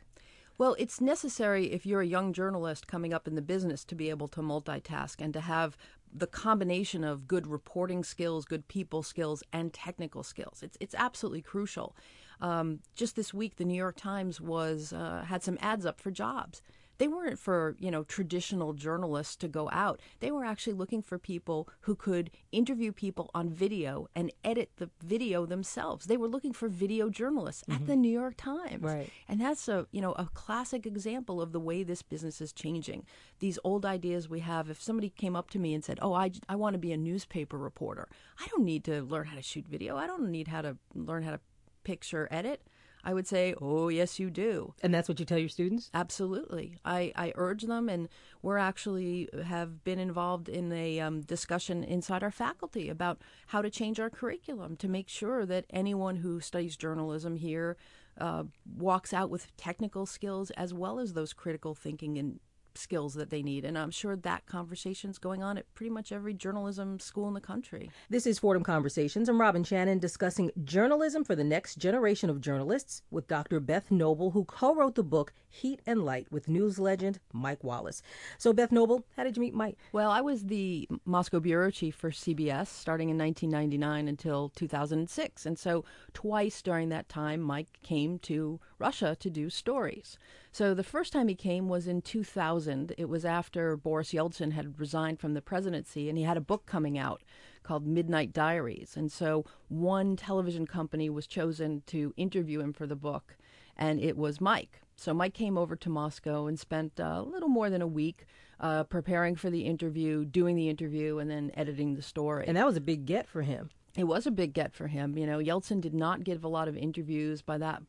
Well, 0.58 0.76
it's 0.78 1.02
necessary 1.02 1.72
if 1.72 1.86
you're 1.86 2.02
a 2.02 2.06
young 2.06 2.34
journalist 2.34 2.88
coming 2.88 3.14
up 3.14 3.28
in 3.28 3.36
the 3.36 3.42
business 3.42 3.84
to 3.86 3.96
be 3.96 4.10
able 4.10 4.28
to 4.30 4.42
multitask 4.42 5.16
and 5.20 5.34
to 5.34 5.42
have 5.42 5.76
the 6.14 6.28
combination 6.28 7.04
of 7.04 7.28
good 7.28 7.48
reporting 7.48 8.04
skills, 8.04 8.46
good 8.46 8.68
people 8.68 9.02
skills, 9.02 9.44
and 9.54 9.74
technical 9.74 10.24
skills. 10.24 10.62
It's 10.62 10.78
it's 10.80 10.96
absolutely 10.96 11.42
crucial. 11.42 11.96
Um, 12.42 12.80
just 12.96 13.16
this 13.16 13.34
week, 13.34 13.58
the 13.58 13.66
New 13.66 13.76
York 13.76 13.98
Times 13.98 14.42
was 14.42 14.94
uh, 14.94 15.26
had 15.28 15.44
some 15.44 15.58
ads 15.62 15.86
up 15.86 16.02
for 16.02 16.12
jobs 16.12 16.62
they 17.02 17.08
weren't 17.08 17.40
for 17.40 17.76
you 17.80 17.90
know 17.90 18.04
traditional 18.04 18.74
journalists 18.74 19.36
to 19.38 19.48
go 19.48 19.72
out. 19.72 20.00
They 20.20 20.30
were 20.30 20.46
actually 20.46 20.74
looking 20.74 21.02
for 21.02 21.18
people 21.18 21.68
who 21.82 21.96
could 21.96 22.30
interview 22.52 22.92
people 22.92 23.32
on 23.34 23.50
video 23.50 24.08
and 24.16 24.32
edit 24.44 24.70
the 24.78 24.92
video 25.04 25.48
themselves. 25.48 26.06
They 26.06 26.16
were 26.16 26.28
looking 26.28 26.54
for 26.54 26.70
video 26.70 27.10
journalists 27.10 27.64
mm-hmm. 27.64 27.82
at 27.82 27.88
the 27.88 27.96
new 27.96 28.12
york 28.12 28.36
times. 28.38 28.84
Right. 28.84 29.10
And 29.28 29.42
that's 29.42 29.68
a 29.68 29.88
you 29.92 30.00
know 30.00 30.12
a 30.12 30.30
classic 30.36 30.86
example 30.86 31.42
of 31.42 31.54
the 31.54 31.60
way 31.60 31.82
this 31.82 32.04
business 32.04 32.40
is 32.40 32.54
changing. 32.54 33.08
These 33.40 33.58
old 33.64 33.84
ideas 33.84 34.30
we 34.30 34.42
have 34.42 34.70
if 34.70 34.80
somebody 34.80 35.10
came 35.10 35.36
up 35.36 35.50
to 35.50 35.60
me 35.60 35.74
and 35.74 35.84
said 35.84 35.98
oh 36.04 36.14
i, 36.14 36.30
I 36.48 36.56
want 36.56 36.76
to 36.76 36.78
be 36.78 36.92
a 36.92 36.98
newspaper 36.98 37.58
reporter 37.58 38.10
i 38.40 38.46
don't 38.52 38.64
need 38.64 38.84
to 38.84 39.02
learn 39.02 39.26
how 39.26 39.36
to 39.36 39.42
shoot 39.42 39.66
video. 39.68 39.98
I 39.98 40.06
don't 40.06 40.30
need 40.30 40.50
how 40.50 40.62
to 40.62 40.78
learn 40.94 41.24
how 41.24 41.32
to 41.32 41.40
picture 41.84 42.28
edit 42.30 42.62
I 43.04 43.14
would 43.14 43.28
say, 43.28 43.54
oh, 43.62 43.90
yes, 43.90 44.20
you 44.20 44.30
do. 44.30 44.74
And 44.82 44.94
that's 44.94 45.10
what 45.10 45.20
you 45.20 45.26
tell 45.26 45.38
your 45.38 45.50
students? 45.50 45.90
Absolutely. 45.94 46.78
I, 46.86 47.12
I 47.16 47.34
urge 47.36 47.64
them, 47.64 47.90
and 47.90 48.10
we're 48.42 48.58
actually 48.58 49.30
have 49.46 49.84
been 49.84 50.00
involved 50.00 50.50
in 50.50 50.72
a 50.72 51.00
um, 51.00 51.22
discussion 51.22 51.84
inside 51.84 52.24
our 52.24 52.32
faculty 52.32 52.90
about 52.90 53.22
how 53.48 53.62
to 53.62 53.70
change 53.70 54.00
our 54.00 54.10
curriculum 54.10 54.76
to 54.78 54.88
make 54.88 55.10
sure 55.10 55.46
that 55.46 55.66
anyone 55.70 56.18
who 56.18 56.40
studies 56.40 56.78
journalism 56.78 57.36
here 57.36 57.78
uh, 58.20 58.44
walks 58.78 59.14
out 59.14 59.30
with 59.30 59.56
technical 59.58 60.06
skills 60.06 60.52
as 60.52 60.74
well 60.74 61.00
as 61.00 61.14
those 61.14 61.34
critical 61.34 61.74
thinking 61.74 62.18
and 62.18 62.40
skills 62.78 63.14
that 63.16 63.30
they 63.30 63.42
need. 63.42 63.66
And 63.66 63.78
I'm 63.78 63.92
sure 63.92 64.16
that 64.16 64.46
conversation's 64.46 65.18
going 65.18 65.44
on 65.44 65.58
at 65.58 65.74
pretty 65.74 65.90
much 65.90 66.12
every 66.12 66.34
journalism 66.34 67.00
school 67.00 67.28
in 67.28 67.34
the 67.34 67.42
country. 67.42 67.92
This 68.10 68.26
is 68.26 68.40
Fordham 68.40 68.64
Conversations. 68.64 69.30
I'm 69.30 69.40
Robin 69.40 69.64
Shannon 69.64 70.00
discussing 70.00 70.52
journalism 70.64 71.24
for 71.24 71.36
the 71.36 71.44
next 71.44 71.76
generation 71.76 72.30
of 72.30 72.42
journalists 72.42 73.02
with 73.12 73.28
Dr. 73.28 73.60
Beth 73.60 73.90
Knobel, 73.90 74.34
who 74.34 74.46
co 74.46 74.74
wrote 74.76 74.96
the 74.96 75.04
book 75.04 75.34
Heat 75.52 75.82
and 75.86 76.04
Light 76.06 76.32
with 76.32 76.48
news 76.48 76.80
legend 76.80 77.20
Mike 77.34 77.64
Wallace. 77.64 78.02
So, 78.38 78.54
Beth 78.54 78.72
Knobel, 78.72 79.04
how 79.18 79.24
did 79.24 79.36
you 79.36 79.42
meet 79.42 79.54
Mike? 79.54 79.78
Well, 79.92 80.10
I 80.10 80.22
was 80.22 80.46
the 80.46 80.88
Moscow 81.06 81.40
bureau 81.40 81.70
chief 81.70 81.96
for 81.96 82.10
CBS 82.10 82.68
starting 82.68 83.10
in 83.10 83.18
1999 83.18 84.08
until 84.08 84.50
2006. 84.56 85.46
And 85.46 85.60
so, 85.60 85.84
twice 86.14 86.62
during 86.62 86.90
that 86.90 87.10
time, 87.10 87.42
Mike 87.42 87.80
came 87.84 88.18
to 88.20 88.60
Russia 88.80 89.16
to 89.20 89.30
do 89.30 89.50
stories. 89.50 90.18
So 90.54 90.74
the 90.74 90.84
first 90.84 91.14
time 91.14 91.30
he 91.30 91.36
came 91.36 91.70
was 91.70 91.88
in 91.88 92.02
2000. 92.02 92.94
It 92.98 93.08
was 93.08 93.24
after 93.24 93.78
Boris 93.78 94.12
Yeltsin 94.12 94.52
had 94.52 94.80
resigned 94.80 95.20
from 95.20 95.34
the 95.34 95.42
presidency, 95.42 96.10
and 96.10 96.18
he 96.18 96.26
had 96.26 96.36
a 96.36 96.42
book 96.42 96.66
coming 96.66 96.98
out 96.98 97.24
called 97.64 97.88
Midnight 97.88 98.34
Diaries. 98.34 98.98
And 98.98 99.10
so 99.10 99.46
one 99.70 100.18
television 100.18 100.68
company 100.68 101.10
was 101.10 101.26
chosen 101.26 101.84
to 101.88 102.14
interview 102.18 102.60
him 102.60 102.74
for 102.74 102.86
the 102.86 102.98
book, 102.98 103.38
and 103.78 104.02
it 104.02 104.18
was 104.18 104.42
Mike. 104.42 104.82
So 104.98 105.14
Mike 105.14 105.34
came 105.34 105.58
over 105.58 105.78
to 105.78 105.90
Moscow 105.90 106.48
and 106.48 106.60
spent 106.60 107.00
a 107.00 107.22
little 107.22 107.50
more 107.50 107.70
than 107.70 107.82
a 107.82 107.88
week 107.88 108.26
uh, 108.60 108.84
preparing 108.84 109.38
for 109.38 109.50
the 109.50 109.62
interview, 109.62 110.26
doing 110.26 110.58
the 110.58 110.70
interview, 110.70 111.20
and 111.20 111.32
then 111.32 111.52
editing 111.54 111.96
the 111.96 112.02
story. 112.02 112.44
And 112.46 112.58
that 112.58 112.66
was 112.66 112.76
a 112.76 112.82
big 112.82 113.06
get 113.06 113.26
for 113.28 113.42
him. 113.42 113.70
It 113.96 114.04
was 114.04 114.28
a 114.28 114.32
big 114.32 114.54
get 114.54 114.74
for 114.74 114.88
him. 114.88 115.18
You 115.18 115.26
know, 115.26 115.40
Yeltsin 115.40 115.80
did 115.80 115.94
not 115.94 116.24
give 116.26 116.44
a 116.44 116.50
lot 116.50 116.68
of 116.68 116.76
interviews. 116.78 117.42
By 117.42 117.58
that 117.58 117.82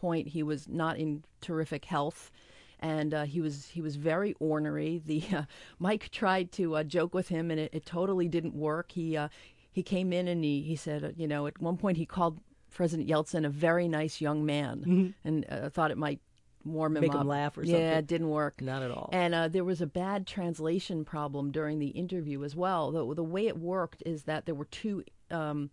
point, 0.00 0.28
he 0.28 0.42
was 0.42 0.68
not 0.68 0.98
in 0.98 1.22
terrific 1.40 1.84
health 1.84 2.30
and 2.80 3.12
uh, 3.14 3.24
he 3.24 3.40
was 3.40 3.68
he 3.68 3.80
was 3.80 3.96
very 3.96 4.34
ornery. 4.40 5.02
The 5.04 5.22
uh, 5.34 5.42
Mike 5.78 6.10
tried 6.10 6.50
to 6.52 6.76
uh, 6.76 6.84
joke 6.84 7.14
with 7.14 7.28
him, 7.28 7.50
and 7.50 7.60
it, 7.60 7.70
it 7.72 7.86
totally 7.86 8.28
didn't 8.28 8.54
work. 8.54 8.92
He 8.92 9.16
uh, 9.16 9.28
he 9.70 9.82
came 9.82 10.12
in 10.12 10.26
and 10.28 10.42
he 10.42 10.62
he 10.62 10.76
said, 10.76 11.04
uh, 11.04 11.10
you 11.16 11.28
know, 11.28 11.46
at 11.46 11.60
one 11.60 11.76
point 11.76 11.98
he 11.98 12.06
called 12.06 12.40
President 12.70 13.08
Yeltsin 13.08 13.44
a 13.44 13.50
very 13.50 13.86
nice 13.86 14.20
young 14.20 14.44
man, 14.44 14.80
mm-hmm. 14.80 15.28
and 15.28 15.46
uh, 15.50 15.68
thought 15.68 15.90
it 15.90 15.98
might 15.98 16.20
warm 16.64 16.96
him 16.96 17.02
Make 17.02 17.14
up. 17.14 17.22
him 17.22 17.28
laugh 17.28 17.56
or 17.56 17.64
something. 17.64 17.80
Yeah, 17.80 17.98
it 17.98 18.06
didn't 18.06 18.28
work. 18.28 18.60
Not 18.60 18.82
at 18.82 18.90
all. 18.90 19.08
And 19.12 19.52
there 19.52 19.64
was 19.64 19.80
a 19.80 19.86
bad 19.86 20.26
translation 20.26 21.04
problem 21.04 21.52
during 21.52 21.78
the 21.78 21.88
interview 21.88 22.44
as 22.44 22.54
well. 22.54 22.90
The, 22.90 23.14
the 23.14 23.24
way 23.24 23.46
it 23.46 23.58
worked 23.58 24.02
is 24.04 24.24
that 24.24 24.46
there 24.46 24.54
were 24.54 24.66
two. 24.66 25.04
Um, 25.30 25.70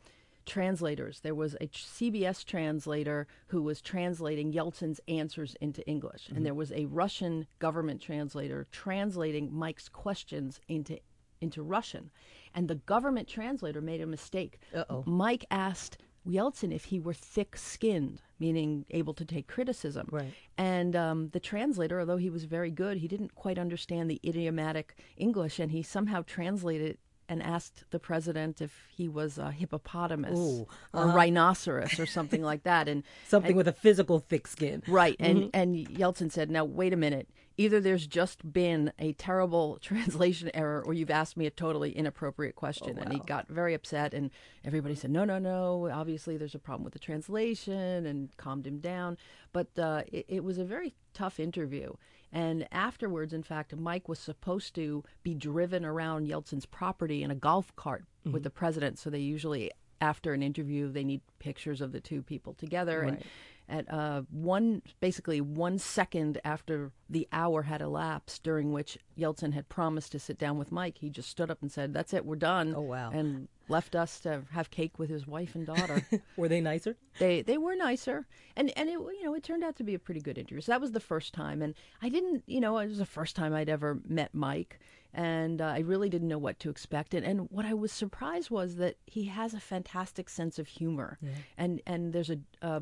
translators. 0.47 1.19
There 1.19 1.35
was 1.35 1.55
a 1.55 1.67
CBS 1.67 2.44
translator 2.44 3.27
who 3.47 3.61
was 3.61 3.81
translating 3.81 4.51
Yeltsin's 4.51 5.00
answers 5.07 5.55
into 5.62 5.88
English, 5.88 6.25
mm-hmm. 6.25 6.38
and 6.38 6.45
there 6.45 6.55
was 6.55 6.72
a 6.72 6.86
Russian 6.86 7.45
government 7.60 8.01
translator 8.01 8.65
translating 8.72 9.53
Mike's 9.53 9.89
questions 9.89 10.60
into 10.67 11.00
into 11.39 11.62
Russian. 11.62 12.10
And 12.55 12.67
the 12.67 12.75
government 12.75 13.27
translator 13.27 13.79
made 13.79 14.01
a 14.01 14.07
mistake. 14.07 14.60
Uh-oh. 14.74 15.03
Mike 15.05 15.45
asked 15.51 16.00
Yeltsin 16.27 16.74
if 16.74 16.86
he 16.86 17.00
were 17.00 17.13
thick-skinned, 17.13 18.22
meaning 18.39 18.86
able 18.89 19.13
to 19.13 19.25
take 19.25 19.48
criticism. 19.48 20.07
Right. 20.12 20.33
And 20.57 20.95
um, 20.95 21.29
the 21.29 21.39
translator, 21.39 22.00
although 22.00 22.17
he 22.17 22.29
was 22.29 22.45
very 22.45 22.72
good, 22.72 22.98
he 22.98 23.07
didn't 23.07 23.36
quite 23.36 23.57
understand 23.57 24.10
the 24.10 24.19
idiomatic 24.25 24.98
English, 25.15 25.60
and 25.60 25.72
he 25.72 25.83
somehow 25.83 26.24
translated 26.24 26.98
and 27.29 27.41
asked 27.43 27.84
the 27.91 28.00
president 28.00 28.62
if 28.62 28.88
he 28.96 29.07
was 29.07 29.38
a 29.38 29.51
hippopotamus 29.51 30.38
Ooh, 30.38 30.67
or 30.93 31.03
uh-huh. 31.03 31.15
rhinoceros 31.15 32.00
or 32.00 32.05
something 32.05 32.41
like 32.41 32.63
that, 32.63 32.88
and 32.88 33.03
something 33.27 33.51
and, 33.51 33.57
with 33.57 33.67
a 33.67 33.74
physical 33.74 34.19
thick 34.19 34.48
skin. 34.48 34.84
Right, 34.88 35.15
and 35.19 35.38
mm-hmm. 35.43 35.50
and 35.53 35.75
Yeltsin 35.88 36.31
said, 36.31 36.50
"Now 36.50 36.65
wait 36.65 36.93
a 36.93 36.98
minute. 36.98 37.29
Either 37.60 37.79
there's 37.79 38.05
just 38.05 38.53
been 38.53 38.93
a 39.00 39.13
terrible 39.13 39.77
translation 39.81 40.51
error, 40.53 40.84
or 40.86 40.93
you've 40.93 41.10
asked 41.10 41.38
me 41.38 41.46
a 41.46 41.51
totally 41.51 41.91
inappropriate 41.91 42.55
question." 42.55 42.91
Oh, 42.91 42.93
wow. 42.93 43.01
And 43.03 43.13
he 43.13 43.19
got 43.19 43.48
very 43.48 43.74
upset, 43.74 44.13
and 44.13 44.31
everybody 44.63 44.96
said, 44.96 45.12
"No, 45.12 45.25
no, 45.25 45.39
no. 45.39 45.89
Obviously, 45.91 46.38
there's 46.38 46.55
a 46.55 46.60
problem 46.60 46.84
with 46.84 46.93
the 46.93 47.00
translation," 47.00 48.05
and 48.05 48.36
calmed 48.38 48.65
him 48.65 48.79
down. 48.79 49.17
But 49.53 49.77
uh, 49.77 50.03
it, 50.12 50.25
it 50.27 50.43
was 50.43 50.57
a 50.57 50.65
very 50.65 50.93
tough 51.13 51.39
interview. 51.39 51.93
And 52.31 52.67
afterwards, 52.72 53.34
in 53.34 53.43
fact, 53.43 53.75
Mike 53.75 54.10
was 54.10 54.19
supposed 54.19 54.75
to 54.75 55.03
be 55.24 55.34
driven 55.34 55.86
around 55.86 56.27
Yeltsin's 56.27 56.65
property 56.65 57.24
in 57.24 57.31
a 57.31 57.36
golf 57.36 57.75
cart 57.75 58.03
mm-hmm. 58.03 58.34
with 58.34 58.43
the 58.43 58.50
president. 58.50 59.00
So 59.00 59.10
they 59.10 59.19
usually, 59.19 59.72
after 60.01 60.34
an 60.34 60.43
interview, 60.43 60.91
they 60.91 61.03
need 61.03 61.22
pictures 61.39 61.81
of 61.81 61.91
the 61.91 62.01
two 62.01 62.22
people 62.22 62.53
together. 62.53 63.01
Right. 63.01 63.13
And 63.13 63.24
at 63.69 63.91
uh, 63.91 64.21
one, 64.29 64.81
basically 65.01 65.41
one 65.41 65.77
second 65.77 66.39
after 66.45 66.91
the 67.09 67.27
hour 67.31 67.63
had 67.63 67.81
elapsed, 67.81 68.43
during 68.43 68.71
which 68.71 68.97
Yeltsin 69.17 69.53
had 69.53 69.67
promised 69.69 70.12
to 70.13 70.19
sit 70.19 70.38
down 70.38 70.57
with 70.57 70.71
Mike, 70.71 70.97
he 71.00 71.09
just 71.09 71.29
stood 71.29 71.51
up 71.51 71.62
and 71.62 71.71
said, 71.71 71.93
"That's 71.93 72.13
it, 72.13 72.25
we're 72.25 72.36
done." 72.36 72.74
Oh 72.75 72.81
wow! 72.81 73.12
And 73.12 73.47
left 73.69 73.95
us 73.95 74.19
to 74.21 74.43
have 74.51 74.69
cake 74.69 74.97
with 74.97 75.09
his 75.09 75.27
wife 75.27 75.55
and 75.55 75.65
daughter. 75.65 76.05
were 76.38 76.47
they 76.47 76.62
nicer? 76.62 76.95
They 77.19 77.41
they 77.41 77.57
were 77.57 77.75
nicer, 77.75 78.25
and 78.55 78.71
and 78.77 78.89
it 78.89 78.93
you 78.93 79.24
know 79.24 79.33
it 79.33 79.43
turned 79.43 79.63
out 79.63 79.75
to 79.77 79.83
be 79.83 79.93
a 79.93 80.00
pretty 80.00 80.21
good 80.21 80.38
interview. 80.38 80.62
So 80.62 80.71
that 80.71 80.81
was 80.81 80.91
the 80.91 81.00
first 81.00 81.33
time, 81.33 81.62
and 81.62 81.74
I 82.01 82.09
didn't 82.09 82.43
you 82.47 82.62
know 82.62 82.77
it 82.77 82.88
was 82.88 83.00
the 83.00 83.05
first 83.05 83.36
time 83.36 83.53
I'd 83.53 83.69
ever 83.69 84.00
met 84.07 84.33
Mike, 84.33 84.79
and 85.13 85.62
uh, 85.62 85.65
I 85.65 85.79
really 85.79 86.09
didn't 86.09 86.27
know 86.27 86.38
what 86.38 86.59
to 86.59 86.69
expect. 86.69 87.13
And 87.13 87.25
and 87.25 87.50
what 87.51 87.65
I 87.65 87.74
was 87.74 87.91
surprised 87.91 88.50
was 88.50 88.75
that 88.77 88.95
he 89.05 89.25
has 89.25 89.53
a 89.53 89.59
fantastic 89.59 90.29
sense 90.29 90.59
of 90.59 90.67
humor, 90.67 91.17
yeah. 91.21 91.31
and 91.57 91.81
and 91.86 92.13
there's 92.13 92.29
a, 92.29 92.39
a, 92.62 92.81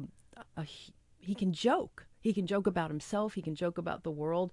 a 0.58 0.66
he 1.20 1.36
can 1.36 1.54
joke. 1.54 2.06
He 2.20 2.34
can 2.34 2.48
joke 2.48 2.68
about 2.68 2.90
himself. 2.90 3.34
He 3.34 3.42
can 3.42 3.56
joke 3.56 3.78
about 3.78 4.04
the 4.04 4.12
world. 4.12 4.52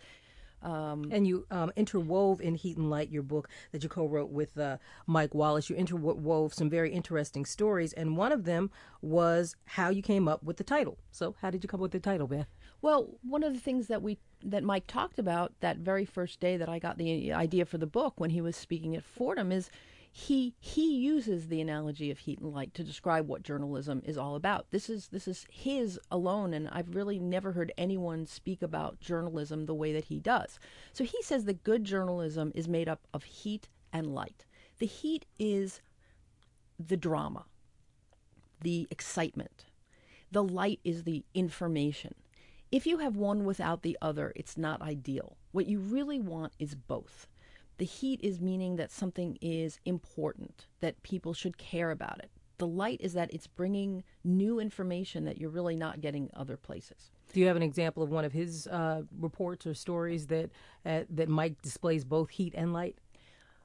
Um, 0.63 1.09
and 1.11 1.27
you 1.27 1.45
um, 1.51 1.73
interwove 1.77 2.41
in 2.41 2.55
Heat 2.55 2.77
and 2.77 2.89
Light, 2.89 3.11
your 3.11 3.23
book 3.23 3.49
that 3.73 3.83
you 3.83 3.89
co 3.89 4.07
wrote 4.07 4.31
with 4.31 4.57
uh, 4.57 4.79
Mike 5.07 5.35
Wallace, 5.35 5.69
you 5.69 5.77
interwove 5.77 6.55
some 6.55 6.71
very 6.71 6.93
interesting 6.93 7.45
stories. 7.45 7.93
And 7.93 8.17
one 8.17 8.33
of 8.33 8.45
them 8.45 8.71
was 9.01 9.57
how 9.65 9.91
you 9.91 10.03
came 10.03 10.29
up 10.29 10.43
with 10.43 10.59
the 10.59 10.65
title. 10.65 10.99
So, 11.11 11.35
how 11.43 11.51
did 11.51 11.65
you 11.65 11.69
come 11.69 11.81
up 11.81 11.83
with 11.83 11.93
the 11.93 12.01
title, 12.01 12.29
Beth? 12.29 12.47
Well, 12.81 13.19
one 13.23 13.43
of 13.43 13.55
the 13.55 13.61
things 13.61 13.89
that 13.89 14.03
we 14.03 14.19
that 14.45 14.65
Mike 14.65 14.87
talked 14.87 15.19
about 15.19 15.53
that 15.61 15.79
very 15.79 16.05
first 16.05 16.41
day 16.41 16.57
that 16.57 16.69
I 16.69 16.79
got 16.79 16.99
the 16.99 17.33
idea 17.33 17.65
for 17.65 17.79
the 17.79 17.87
book 17.87 18.15
when 18.17 18.31
he 18.31 18.41
was 18.41 18.57
speaking 18.57 18.97
at 18.97 19.05
Fordham 19.05 19.53
is 19.53 19.71
he 20.15 20.55
he 20.61 20.95
uses 20.95 21.49
the 21.49 21.63
analogy 21.63 22.11
of 22.11 22.19
heat 22.19 22.39
and 22.39 22.53
light 22.53 22.75
to 22.75 22.85
describe 22.85 23.27
what 23.27 23.43
journalism 23.43 24.03
is 24.05 24.19
all 24.19 24.37
about. 24.37 24.67
This 24.71 24.91
is 24.91 25.09
this 25.09 25.27
is 25.27 25.47
his 25.51 25.99
alone, 26.11 26.53
and 26.53 26.69
I've 26.69 26.95
really 26.95 27.19
never 27.19 27.53
heard 27.53 27.73
anyone 27.79 28.27
speak 28.27 28.61
about 28.61 29.01
journalism 29.01 29.65
the 29.65 29.75
way 29.75 29.95
that 29.95 30.05
he 30.05 30.21
does. 30.21 30.61
So 30.93 31.03
he 31.03 31.23
says 31.23 31.47
that 31.47 31.65
good 31.65 31.85
journalism 31.85 32.53
is 32.55 32.69
made 32.69 32.91
up 32.91 33.09
of 33.15 33.25
heat 33.25 33.71
and 33.91 34.15
light. 34.15 34.45
The 34.81 34.87
heat 34.87 35.25
is 35.39 35.81
the 36.79 36.99
drama, 36.99 37.47
the 38.61 38.87
excitement. 38.91 39.65
The 40.31 40.45
light 40.45 40.81
is 40.85 41.05
the 41.05 41.25
information. 41.33 42.15
If 42.71 42.87
you 42.87 42.99
have 42.99 43.17
one 43.17 43.45
without 43.45 43.83
the 43.83 43.97
other, 44.03 44.33
it's 44.37 44.59
not 44.59 44.83
ideal. 44.83 45.39
What 45.53 45.67
you 45.67 45.79
really 45.79 46.19
want 46.21 46.53
is 46.59 46.75
both. 46.75 47.29
The 47.79 47.85
heat 47.85 48.21
is 48.23 48.41
meaning 48.41 48.77
that 48.77 48.91
something 48.91 49.39
is 49.41 49.79
important, 49.85 50.67
that 50.81 51.03
people 51.03 51.35
should 51.35 51.59
care 51.59 51.91
about 51.91 52.19
it. 52.19 52.31
The 52.59 52.67
light 52.67 53.01
is 53.01 53.15
that 53.15 53.33
it's 53.35 53.47
bringing 53.47 54.05
new 54.23 54.61
information 54.61 55.25
that 55.25 55.39
you're 55.39 55.51
really 55.51 55.75
not 55.75 56.01
getting 56.01 56.31
other 56.35 56.57
places. 56.57 57.11
Do 57.33 57.41
you 57.41 57.47
have 57.47 57.57
an 57.57 57.63
example 57.63 58.03
of 58.03 58.11
one 58.11 58.25
of 58.25 58.33
his 58.33 58.67
uh, 58.67 59.03
reports 59.19 59.67
or 59.67 59.75
stories 59.75 60.27
that 60.29 60.51
uh, 60.85 61.01
that 61.11 61.29
Mike 61.29 61.61
displays 61.63 62.05
both 62.05 62.31
heat 62.31 62.55
and 62.57 62.73
light? 62.73 62.99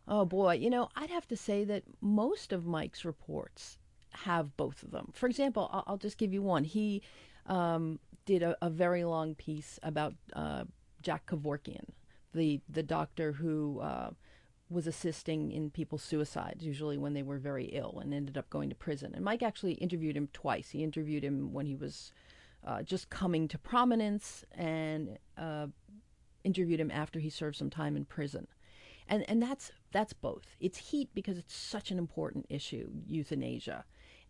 Oh 0.07 0.25
boy, 0.25 0.53
you 0.53 0.69
know, 0.69 0.89
I'd 0.95 1.09
have 1.09 1.27
to 1.27 1.37
say 1.37 1.65
that 1.65 1.83
most 2.01 2.53
of 2.53 2.65
Mike's 2.65 3.03
reports 3.03 3.77
have 4.11 4.55
both 4.55 4.83
of 4.83 4.91
them. 4.91 5.11
For 5.13 5.27
example, 5.27 5.69
I'll, 5.71 5.83
I'll 5.85 5.97
just 5.97 6.17
give 6.17 6.33
you 6.33 6.41
one. 6.41 6.63
He 6.63 7.01
um, 7.45 7.99
did 8.25 8.41
a, 8.41 8.57
a, 8.61 8.69
very 8.69 9.03
long 9.03 9.35
piece 9.35 9.79
about 9.83 10.13
uh, 10.33 10.63
Jack 11.01 11.25
Kevorkian, 11.27 11.89
the 12.37 12.61
the 12.69 12.83
doctor 12.83 13.33
who 13.33 13.79
uh, 13.81 14.11
was 14.69 14.87
assisting 14.87 15.51
in 15.51 15.69
people's 15.69 16.03
suicides, 16.03 16.65
usually 16.65 16.97
when 16.97 17.13
they 17.13 17.23
were 17.23 17.37
very 17.37 17.65
ill, 17.65 17.99
and 18.01 18.13
ended 18.13 18.37
up 18.37 18.49
going 18.49 18.69
to 18.69 18.75
prison. 18.75 19.13
And 19.15 19.23
Mike 19.23 19.43
actually 19.43 19.73
interviewed 19.73 20.15
him 20.15 20.29
twice. 20.33 20.69
He 20.69 20.83
interviewed 20.83 21.23
him 21.23 21.53
when 21.53 21.65
he 21.65 21.75
was 21.75 22.11
uh, 22.65 22.83
just 22.83 23.09
coming 23.09 23.47
to 23.49 23.57
prominence, 23.57 24.45
and 24.51 25.17
uh, 25.37 25.67
interviewed 26.43 26.79
him 26.79 26.91
after 26.91 27.19
he 27.19 27.29
served 27.29 27.57
some 27.57 27.69
time 27.69 27.95
in 27.97 28.05
prison. 28.05 28.47
And 29.07 29.25
and 29.29 29.41
that's 29.41 29.71
that's 29.91 30.13
both. 30.13 30.43
It's 30.59 30.77
heat 30.77 31.09
because 31.13 31.37
it's 31.37 31.55
such 31.55 31.91
an 31.91 31.97
important 31.97 32.45
issue, 32.49 32.89
euthanasia, 33.07 33.85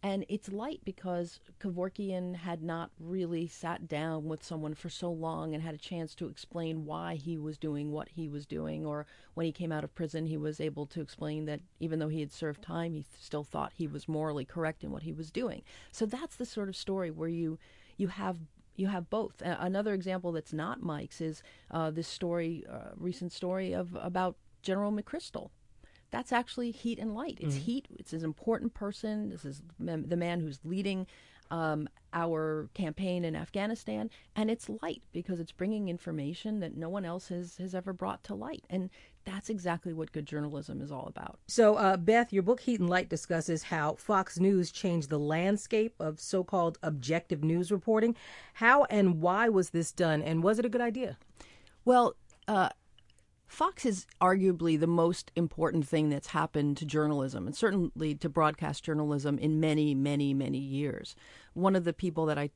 and 0.08 0.26
it's 0.30 0.54
light 0.54 0.80
because 0.86 1.42
Kevorkian 1.60 2.38
had 2.38 2.64
not 2.64 2.92
really 2.98 3.46
sat 3.46 3.90
down 3.90 4.24
with 4.24 4.42
someone 4.42 4.74
for 4.74 4.88
so 4.88 5.12
long 5.12 5.54
and 5.54 5.62
had 5.62 5.76
a 5.76 5.78
chance 5.78 6.16
to 6.16 6.30
explain 6.30 6.86
why 6.86 7.16
he 7.16 7.38
was 7.38 7.58
doing 7.58 7.92
what 7.92 8.08
he 8.08 8.30
was 8.30 8.46
doing. 8.46 8.86
Or 8.86 9.06
when 9.34 9.46
he 9.46 9.52
came 9.52 9.70
out 9.70 9.84
of 9.84 9.94
prison, 9.94 10.26
he 10.26 10.38
was 10.38 10.62
able 10.62 10.86
to 10.86 11.02
explain 11.02 11.44
that 11.48 11.60
even 11.82 12.00
though 12.00 12.08
he 12.08 12.22
had 12.22 12.32
served 12.32 12.62
time, 12.62 12.94
he 12.94 13.04
still 13.20 13.44
thought 13.44 13.74
he 13.76 13.86
was 13.86 14.08
morally 14.08 14.46
correct 14.46 14.82
in 14.82 14.92
what 14.92 15.04
he 15.04 15.12
was 15.12 15.30
doing. 15.30 15.62
So 15.92 16.06
that's 16.06 16.38
the 16.38 16.46
sort 16.46 16.70
of 16.70 16.78
story 16.78 17.12
where 17.12 17.28
you 17.28 17.60
you 17.98 18.08
have 18.08 18.38
you 18.78 18.88
have 18.88 19.10
both. 19.10 19.42
Another 19.42 19.94
example 19.94 20.32
that's 20.32 20.54
not 20.54 20.82
Mike's 20.82 21.20
is 21.20 21.44
uh, 21.70 21.92
this 21.92 22.08
story, 22.08 22.64
uh, 22.72 22.92
recent 22.96 23.34
story 23.34 23.74
of 23.74 23.98
about 24.00 24.38
General 24.62 24.94
McChrystal 24.94 25.50
that's 26.12 26.32
actually 26.32 26.72
heat 26.72 27.00
and 27.00 27.14
light. 27.14 27.38
It's 27.42 27.56
mm-hmm. 27.56 27.64
heat. 27.64 27.88
It's 27.98 28.14
an 28.14 28.24
important 28.24 28.74
person. 28.74 29.30
This 29.30 29.46
is 29.46 29.62
the 29.80 30.18
man 30.18 30.40
who's 30.40 30.60
leading 30.64 31.08
um, 31.52 31.88
our 32.14 32.70
campaign 32.74 33.24
in 33.24 33.36
Afghanistan, 33.36 34.10
and 34.36 34.50
it's 34.50 34.70
light 34.82 35.02
because 35.14 35.40
it's 35.40 35.52
bringing 35.52 35.88
information 35.88 36.60
that 36.60 36.76
no 36.76 36.90
one 36.90 37.06
else 37.06 37.30
has 37.30 37.58
has 37.58 37.74
ever 37.74 37.94
brought 37.94 38.24
to 38.26 38.36
light, 38.36 38.64
and 38.70 38.90
that's 39.26 39.50
exactly 39.50 39.94
what 39.94 40.12
good 40.12 40.26
journalism 40.26 40.82
is 40.82 40.92
all 40.92 41.06
about. 41.08 41.40
So, 41.48 41.76
uh, 41.76 41.98
Beth, 41.98 42.32
your 42.32 42.44
book 42.44 42.62
Heat 42.62 42.80
and 42.80 42.90
Light 42.90 43.10
discusses 43.10 43.64
how 43.64 43.96
Fox 43.96 44.40
News 44.40 44.72
changed 44.72 45.10
the 45.10 45.20
landscape 45.20 45.96
of 46.00 46.20
so-called 46.20 46.78
objective 46.84 47.44
news 47.44 47.72
reporting. 47.72 48.16
How 48.56 48.86
and 48.86 49.22
why 49.22 49.50
was 49.50 49.70
this 49.70 49.92
done, 49.92 50.22
and 50.22 50.44
was 50.44 50.60
it 50.60 50.66
a 50.66 50.70
good 50.70 50.82
idea? 50.82 51.18
Well. 51.86 52.16
Uh, 52.48 52.70
Fox 53.48 53.86
is 53.86 54.06
arguably 54.20 54.80
the 54.80 54.88
most 54.88 55.32
important 55.36 55.88
thing 55.88 56.10
that's 56.10 56.27
happened 56.27 56.77
to 56.77 56.86
journalism 56.86 57.48
and 57.48 57.56
certainly 57.56 58.13
to 58.16 58.30
broadcast 58.30 58.84
journalism 58.84 59.39
in 59.39 59.60
many, 59.60 59.96
many, 59.96 60.34
many 60.34 60.58
years. 60.58 61.16
One 61.54 61.75
of 61.75 61.86
the 61.86 61.94
people 61.94 62.25
that 62.25 62.38
I 62.38 62.50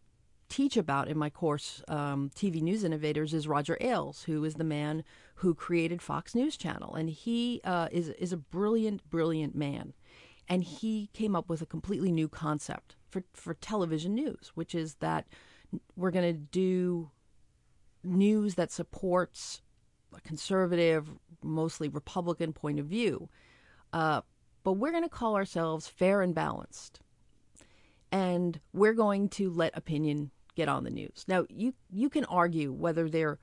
teach 0.49 0.75
about 0.75 1.07
in 1.07 1.17
my 1.17 1.29
course, 1.29 1.81
um, 1.87 2.29
TV 2.35 2.61
News 2.61 2.83
Innovators, 2.83 3.33
is 3.33 3.47
Roger 3.47 3.77
Ailes, 3.79 4.23
who 4.23 4.43
is 4.43 4.55
the 4.55 4.65
man 4.65 5.05
who 5.35 5.55
created 5.55 6.01
Fox 6.01 6.35
News 6.35 6.57
Channel. 6.57 6.93
And 6.93 7.09
he 7.09 7.61
uh, 7.63 7.87
is, 7.89 8.09
is 8.09 8.33
a 8.33 8.37
brilliant, 8.37 9.09
brilliant 9.09 9.55
man. 9.55 9.93
And 10.49 10.61
he 10.61 11.09
came 11.13 11.37
up 11.37 11.47
with 11.47 11.61
a 11.61 11.65
completely 11.65 12.11
new 12.11 12.27
concept 12.27 12.97
for, 13.09 13.23
for 13.33 13.53
television 13.53 14.13
news, 14.13 14.51
which 14.53 14.75
is 14.75 14.95
that 14.95 15.25
we're 15.95 16.11
going 16.11 16.33
to 16.33 16.37
do 16.37 17.11
news 18.03 18.55
that 18.55 18.71
supports 18.73 19.61
conservative, 20.19 21.09
mostly 21.43 21.89
Republican 21.89 22.53
point 22.53 22.79
of 22.79 22.85
view. 22.85 23.29
Uh, 23.93 24.21
but 24.63 24.73
we're 24.73 24.91
going 24.91 25.03
to 25.03 25.09
call 25.09 25.35
ourselves 25.35 25.87
fair 25.87 26.21
and 26.21 26.35
balanced. 26.35 26.99
And 28.11 28.59
we're 28.73 28.93
going 28.93 29.29
to 29.29 29.49
let 29.49 29.75
opinion 29.75 30.31
get 30.55 30.67
on 30.67 30.83
the 30.83 30.89
news. 30.89 31.23
Now, 31.27 31.45
you, 31.49 31.73
you 31.89 32.09
can 32.09 32.25
argue 32.25 32.71
whether 32.71 33.09
their, 33.09 33.39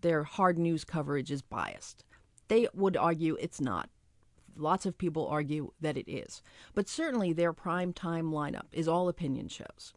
their 0.00 0.24
hard 0.24 0.58
news 0.58 0.84
coverage 0.84 1.30
is 1.30 1.42
biased. 1.42 2.04
They 2.48 2.68
would 2.74 2.96
argue 2.96 3.36
it's 3.40 3.60
not. 3.60 3.88
Lots 4.56 4.86
of 4.86 4.98
people 4.98 5.28
argue 5.28 5.72
that 5.80 5.96
it 5.96 6.10
is. 6.10 6.42
But 6.74 6.88
certainly 6.88 7.32
their 7.32 7.52
prime 7.52 7.92
time 7.92 8.32
lineup 8.32 8.66
is 8.72 8.88
all 8.88 9.08
opinion 9.08 9.48
shows. 9.48 9.94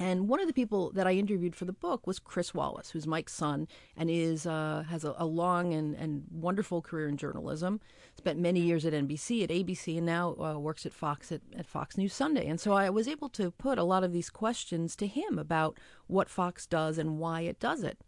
And 0.00 0.28
one 0.28 0.40
of 0.40 0.46
the 0.46 0.52
people 0.52 0.92
that 0.92 1.08
I 1.08 1.12
interviewed 1.12 1.56
for 1.56 1.64
the 1.64 1.72
book 1.72 2.06
was 2.06 2.20
Chris 2.20 2.54
Wallace, 2.54 2.90
who's 2.90 3.06
Mike's 3.06 3.34
son 3.34 3.66
and 3.96 4.08
is 4.08 4.46
uh, 4.46 4.84
has 4.88 5.04
a, 5.04 5.14
a, 5.18 5.26
long 5.26 5.74
and, 5.74 5.96
and 5.96 6.24
wonderful 6.30 6.80
career 6.80 7.08
in 7.08 7.16
journalism. 7.16 7.80
Spent 8.16 8.38
many 8.38 8.60
years 8.60 8.86
at 8.86 8.92
NBC, 8.92 9.42
at 9.42 9.50
ABC, 9.50 9.96
and 9.96 10.06
now 10.06 10.36
uh, 10.36 10.56
works 10.58 10.86
at 10.86 10.92
Fox 10.92 11.32
at, 11.32 11.40
at 11.56 11.66
Fox 11.66 11.98
News 11.98 12.14
Sunday. 12.14 12.46
And 12.46 12.60
so 12.60 12.72
I 12.72 12.90
was 12.90 13.08
able 13.08 13.28
to 13.30 13.50
put 13.50 13.76
a 13.76 13.84
lot 13.84 14.04
of 14.04 14.12
these 14.12 14.30
questions 14.30 14.94
to 14.96 15.06
him 15.08 15.36
about 15.36 15.78
what 16.06 16.30
Fox 16.30 16.64
does 16.64 16.96
and 16.96 17.18
why 17.18 17.40
it 17.40 17.58
does 17.58 17.82
it. 17.82 17.98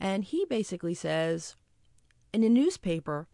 And 0.00 0.24
he 0.24 0.44
basically 0.46 0.94
says, 0.94 1.54
in 2.32 2.42
a 2.42 2.48
newspaper, 2.48 3.28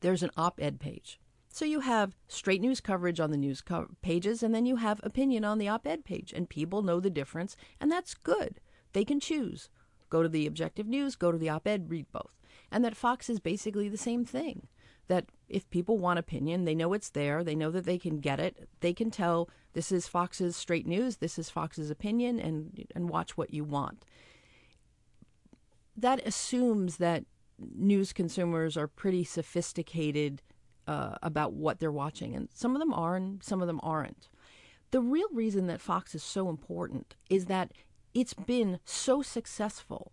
there's 0.00 0.22
an 0.22 0.30
op-ed 0.36 0.78
page. 0.78 1.18
So 1.54 1.66
you 1.66 1.80
have 1.80 2.16
straight 2.28 2.62
news 2.62 2.80
coverage 2.80 3.20
on 3.20 3.30
the 3.30 3.36
news 3.36 3.60
co- 3.60 3.88
pages, 4.00 4.42
and 4.42 4.54
then 4.54 4.64
you 4.64 4.76
have 4.76 5.00
opinion 5.02 5.44
on 5.44 5.58
the 5.58 5.68
op 5.68 5.86
ed 5.86 6.02
page, 6.02 6.32
and 6.34 6.48
people 6.48 6.80
know 6.80 6.98
the 6.98 7.10
difference, 7.10 7.58
and 7.78 7.92
that's 7.92 8.14
good. 8.14 8.58
They 8.94 9.04
can 9.04 9.20
choose. 9.20 9.68
Go 10.08 10.22
to 10.22 10.30
the 10.30 10.46
objective 10.46 10.86
news, 10.86 11.14
go 11.14 11.30
to 11.30 11.36
the 11.36 11.50
op 11.50 11.68
ed, 11.68 11.90
read 11.90 12.06
both. 12.10 12.40
And 12.70 12.82
that 12.86 12.96
Fox 12.96 13.28
is 13.28 13.38
basically 13.38 13.90
the 13.90 13.98
same 13.98 14.24
thing. 14.24 14.66
That 15.08 15.26
if 15.46 15.68
people 15.68 15.98
want 15.98 16.18
opinion, 16.18 16.64
they 16.64 16.74
know 16.74 16.94
it's 16.94 17.10
there, 17.10 17.44
they 17.44 17.54
know 17.54 17.70
that 17.70 17.84
they 17.84 17.98
can 17.98 18.20
get 18.20 18.40
it, 18.40 18.66
they 18.80 18.94
can 18.94 19.10
tell 19.10 19.50
this 19.74 19.92
is 19.92 20.08
Fox's 20.08 20.56
straight 20.56 20.86
news, 20.86 21.18
this 21.18 21.38
is 21.38 21.50
Fox's 21.50 21.90
opinion, 21.90 22.40
and, 22.40 22.86
and 22.94 23.10
watch 23.10 23.36
what 23.36 23.52
you 23.52 23.62
want. 23.62 24.06
That 25.94 26.26
assumes 26.26 26.96
that 26.96 27.24
news 27.58 28.14
consumers 28.14 28.78
are 28.78 28.88
pretty 28.88 29.24
sophisticated 29.24 30.40
uh, 30.86 31.16
about 31.22 31.52
what 31.52 31.78
they're 31.78 31.92
watching, 31.92 32.34
and 32.34 32.48
some 32.52 32.74
of 32.74 32.80
them 32.80 32.92
are, 32.92 33.16
and 33.16 33.42
some 33.42 33.60
of 33.60 33.66
them 33.66 33.80
aren't. 33.82 34.28
The 34.90 35.00
real 35.00 35.28
reason 35.32 35.66
that 35.68 35.80
Fox 35.80 36.14
is 36.14 36.22
so 36.22 36.48
important 36.48 37.14
is 37.30 37.46
that 37.46 37.72
it's 38.14 38.34
been 38.34 38.78
so 38.84 39.22
successful. 39.22 40.12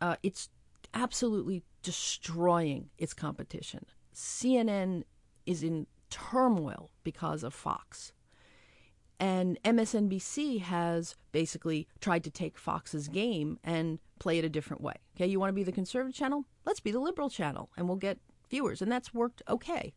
Uh, 0.00 0.16
it's 0.22 0.48
absolutely 0.94 1.62
destroying 1.82 2.90
its 2.98 3.12
competition. 3.12 3.84
CNN 4.14 5.04
is 5.46 5.62
in 5.62 5.86
turmoil 6.10 6.90
because 7.04 7.42
of 7.42 7.54
Fox. 7.54 8.12
And 9.18 9.58
MSNBC 9.62 10.62
has 10.62 11.14
basically 11.30 11.86
tried 12.00 12.24
to 12.24 12.30
take 12.30 12.58
Fox's 12.58 13.08
game 13.08 13.58
and 13.62 14.00
play 14.18 14.38
it 14.38 14.44
a 14.44 14.48
different 14.48 14.82
way. 14.82 14.94
Okay, 15.16 15.26
you 15.26 15.38
want 15.38 15.50
to 15.50 15.54
be 15.54 15.62
the 15.62 15.70
conservative 15.70 16.16
channel? 16.16 16.44
Let's 16.64 16.80
be 16.80 16.90
the 16.90 16.98
liberal 16.98 17.30
channel, 17.30 17.70
and 17.76 17.86
we'll 17.86 17.98
get 17.98 18.18
viewers, 18.52 18.80
and 18.80 18.92
that's 18.92 19.12
worked 19.12 19.42
okay. 19.48 19.94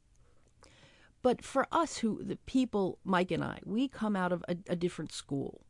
But 1.22 1.44
for 1.44 1.68
us, 1.72 1.98
who 1.98 2.24
the 2.24 2.38
people, 2.46 2.98
Mike 3.04 3.32
and 3.32 3.44
I, 3.44 3.60
we 3.66 3.88
come 3.88 4.16
out 4.16 4.32
of 4.32 4.44
a, 4.48 4.56
a 4.70 4.76
different 4.76 5.12
school, 5.12 5.66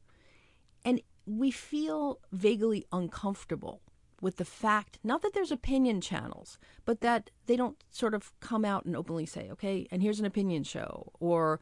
and 0.86 1.02
we 1.26 1.50
feel 1.52 2.20
vaguely 2.32 2.86
uncomfortable 2.92 3.82
with 4.22 4.38
the 4.38 4.46
fact 4.46 5.00
not 5.04 5.22
that 5.24 5.34
there's 5.34 5.52
opinion 5.52 6.00
channels, 6.00 6.60
but 6.86 7.02
that 7.02 7.32
they 7.48 7.56
don't 7.56 7.84
sort 7.92 8.14
of 8.14 8.32
come 8.40 8.64
out 8.64 8.86
and 8.86 8.96
openly 8.96 9.26
say, 9.26 9.50
okay, 9.52 9.88
and 9.92 10.02
here's 10.02 10.20
an 10.20 10.26
opinion 10.26 10.64
show, 10.64 11.12
or 11.20 11.60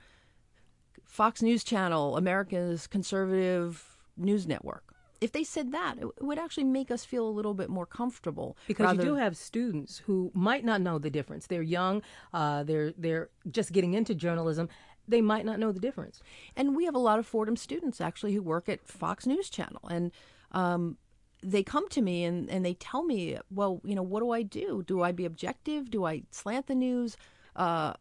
Fox 1.05 1.41
News 1.41 1.63
Channel, 1.63 2.17
America's 2.17 2.87
conservative 2.87 3.97
news 4.17 4.45
network. 4.45 4.92
If 5.23 5.31
they 5.31 5.45
said 5.45 5.71
that, 5.71 5.97
it 5.99 6.21
would 6.21 6.37
actually 6.37 6.65
make 6.65 6.91
us 6.91 7.05
feel 7.05 7.25
a 7.25 7.33
little 7.37 7.53
bit 7.53 7.69
more 7.69 7.85
comfortable. 7.85 8.57
Because 8.67 8.83
rather- 8.87 9.03
you 9.03 9.09
do 9.11 9.15
have 9.15 9.37
students 9.37 9.99
who 9.99 10.31
might 10.33 10.65
not 10.65 10.81
know 10.81 10.99
the 10.99 11.09
difference. 11.09 11.47
They're 11.47 11.61
young, 11.79 12.01
uh, 12.33 12.63
they're 12.63 12.91
they're 12.97 13.29
just 13.49 13.71
getting 13.71 13.93
into 13.93 14.13
journalism. 14.13 14.67
They 15.07 15.21
might 15.21 15.45
not 15.45 15.59
know 15.59 15.71
the 15.71 15.79
difference. 15.79 16.21
And 16.57 16.75
we 16.75 16.83
have 16.85 16.95
a 16.95 17.05
lot 17.09 17.19
of 17.19 17.25
Fordham 17.25 17.55
students 17.55 18.01
actually 18.01 18.33
who 18.33 18.41
work 18.41 18.67
at 18.67 18.85
Fox 18.85 19.25
News 19.25 19.49
Channel. 19.49 19.81
And 19.89 20.11
um, 20.51 20.97
they 21.41 21.63
come 21.63 21.87
to 21.89 22.01
me 22.01 22.25
and, 22.25 22.49
and 22.49 22.65
they 22.65 22.73
tell 22.73 23.03
me, 23.03 23.37
well, 23.49 23.81
you 23.83 23.95
know, 23.95 24.03
what 24.03 24.19
do 24.21 24.31
I 24.31 24.41
do? 24.43 24.83
Do 24.85 25.01
I 25.01 25.11
be 25.11 25.25
objective? 25.25 25.89
Do 25.89 26.05
I 26.05 26.23
slant 26.31 26.67
the 26.67 26.75
news? 26.75 27.17
Uh, 27.55 27.93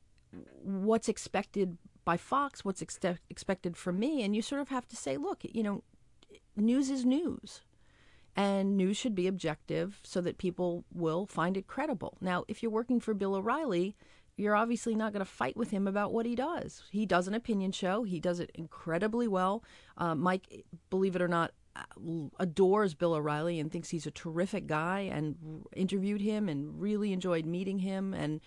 what's 0.63 1.09
expected 1.09 1.77
by 2.05 2.17
Fox? 2.17 2.65
What's 2.65 2.83
ex- 2.83 3.01
expected 3.31 3.77
from 3.77 3.99
me? 3.99 4.23
And 4.23 4.35
you 4.37 4.43
sort 4.43 4.61
of 4.61 4.69
have 4.69 4.87
to 4.89 4.97
say, 4.97 5.17
look, 5.17 5.41
you 5.45 5.63
know, 5.63 5.83
news 6.57 6.91
is 6.91 7.05
news. 7.05 7.63
And 8.35 8.79
news 8.79 8.97
should 8.97 9.15
be 9.15 9.27
objective 9.27 10.01
so 10.03 10.23
that 10.23 10.39
people 10.39 10.85
will 10.93 11.27
find 11.27 11.57
it 11.57 11.67
credible. 11.67 12.17
Now, 12.21 12.45
if 12.49 12.63
you're 12.63 12.73
working 12.73 12.99
for 12.99 13.13
Bill 13.13 13.35
O'Reilly, 13.35 13.95
you're 14.37 14.57
obviously 14.57 14.95
not 14.95 15.13
going 15.13 15.25
to 15.25 15.31
fight 15.31 15.57
with 15.57 15.71
him 15.71 15.87
about 15.87 16.13
what 16.13 16.25
he 16.25 16.35
does. 16.35 16.83
He 16.91 17.05
does 17.05 17.29
an 17.29 17.35
opinion 17.35 17.73
show. 17.73 18.05
He 18.05 18.21
does 18.21 18.41
it 18.41 18.51
incredibly 18.55 19.29
well. 19.29 19.63
Uh, 19.99 20.15
Mike, 20.15 20.65
believe 20.89 21.15
it 21.15 21.21
or 21.21 21.29
not, 21.29 21.53
adores 22.39 22.95
Bill 22.95 23.15
O'Reilly 23.15 23.59
and 23.59 23.71
thinks 23.71 23.91
he's 23.91 24.07
a 24.07 24.11
terrific 24.11 24.67
guy 24.67 25.01
and 25.01 25.65
interviewed 25.75 26.21
him 26.21 26.49
and 26.49 26.81
really 26.81 27.13
enjoyed 27.13 27.47
meeting 27.47 27.79
him 27.79 28.13
and 28.15 28.41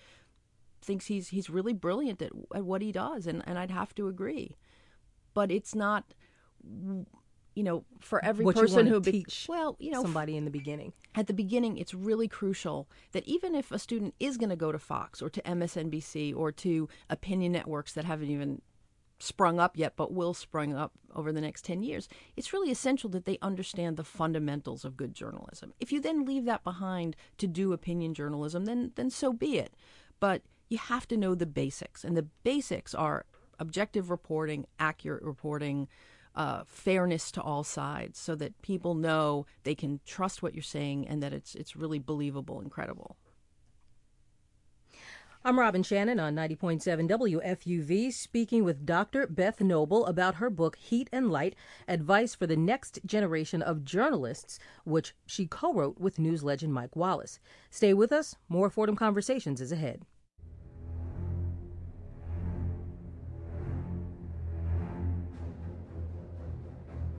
thinks 0.80 1.06
he's 1.06 1.28
he's 1.28 1.50
really 1.50 1.72
brilliant 1.72 2.22
at, 2.22 2.30
at 2.54 2.64
what 2.64 2.82
he 2.82 2.92
does 2.92 3.26
and, 3.26 3.42
and 3.46 3.58
I'd 3.58 3.70
have 3.70 3.94
to 3.96 4.08
agree. 4.08 4.56
But 5.34 5.50
it's 5.50 5.74
not 5.74 6.14
you 7.56 7.62
know, 7.62 7.84
for 8.00 8.22
every 8.22 8.44
what 8.44 8.54
person 8.54 8.86
who 8.86 9.00
be, 9.00 9.24
well, 9.48 9.76
you 9.80 9.90
know, 9.90 10.02
somebody 10.02 10.36
in 10.36 10.44
the 10.44 10.50
beginning. 10.50 10.92
At 11.14 11.26
the 11.26 11.32
beginning, 11.32 11.78
it's 11.78 11.94
really 11.94 12.28
crucial 12.28 12.86
that 13.12 13.26
even 13.26 13.54
if 13.54 13.72
a 13.72 13.78
student 13.78 14.14
is 14.20 14.36
going 14.36 14.50
to 14.50 14.56
go 14.56 14.70
to 14.70 14.78
Fox 14.78 15.22
or 15.22 15.30
to 15.30 15.40
MSNBC 15.40 16.36
or 16.36 16.52
to 16.52 16.86
opinion 17.08 17.52
networks 17.52 17.94
that 17.94 18.04
haven't 18.04 18.28
even 18.28 18.60
sprung 19.18 19.58
up 19.58 19.78
yet, 19.78 19.94
but 19.96 20.12
will 20.12 20.34
spring 20.34 20.76
up 20.76 20.92
over 21.14 21.32
the 21.32 21.40
next 21.40 21.64
10 21.64 21.82
years, 21.82 22.10
it's 22.36 22.52
really 22.52 22.70
essential 22.70 23.08
that 23.08 23.24
they 23.24 23.38
understand 23.40 23.96
the 23.96 24.04
fundamentals 24.04 24.84
of 24.84 24.98
good 24.98 25.14
journalism. 25.14 25.72
If 25.80 25.90
you 25.90 25.98
then 25.98 26.26
leave 26.26 26.44
that 26.44 26.62
behind 26.62 27.16
to 27.38 27.46
do 27.46 27.72
opinion 27.72 28.12
journalism, 28.12 28.66
then, 28.66 28.92
then 28.96 29.08
so 29.08 29.32
be 29.32 29.58
it. 29.58 29.72
But 30.20 30.42
you 30.68 30.76
have 30.76 31.08
to 31.08 31.16
know 31.16 31.34
the 31.34 31.46
basics, 31.46 32.04
and 32.04 32.14
the 32.14 32.26
basics 32.44 32.94
are 32.94 33.24
objective 33.58 34.10
reporting, 34.10 34.66
accurate 34.78 35.22
reporting, 35.22 35.88
uh, 36.36 36.62
fairness 36.66 37.30
to 37.32 37.42
all 37.42 37.64
sides, 37.64 38.18
so 38.18 38.34
that 38.36 38.60
people 38.62 38.94
know 38.94 39.46
they 39.64 39.74
can 39.74 40.00
trust 40.04 40.42
what 40.42 40.54
you're 40.54 40.62
saying 40.62 41.08
and 41.08 41.22
that 41.22 41.32
it's 41.32 41.54
it's 41.54 41.76
really 41.76 41.98
believable 41.98 42.60
and 42.60 42.70
credible. 42.70 43.16
I'm 45.46 45.60
Robin 45.60 45.84
Shannon 45.84 46.18
on 46.18 46.34
90.7 46.34 47.08
WFUV, 47.08 48.12
speaking 48.12 48.64
with 48.64 48.84
Dr. 48.84 49.28
Beth 49.28 49.60
Knobel 49.60 50.08
about 50.08 50.34
her 50.34 50.50
book, 50.50 50.74
Heat 50.74 51.08
and 51.12 51.30
Light 51.30 51.54
Advice 51.86 52.34
for 52.34 52.48
the 52.48 52.56
Next 52.56 52.98
Generation 53.06 53.62
of 53.62 53.84
Journalists, 53.84 54.58
which 54.84 55.14
she 55.24 55.46
co 55.46 55.72
wrote 55.72 56.00
with 56.00 56.18
news 56.18 56.42
legend 56.42 56.74
Mike 56.74 56.96
Wallace. 56.96 57.38
Stay 57.70 57.94
with 57.94 58.10
us. 58.10 58.34
More 58.48 58.68
Fordham 58.68 58.96
Conversations 58.96 59.60
is 59.60 59.70
ahead. 59.70 60.02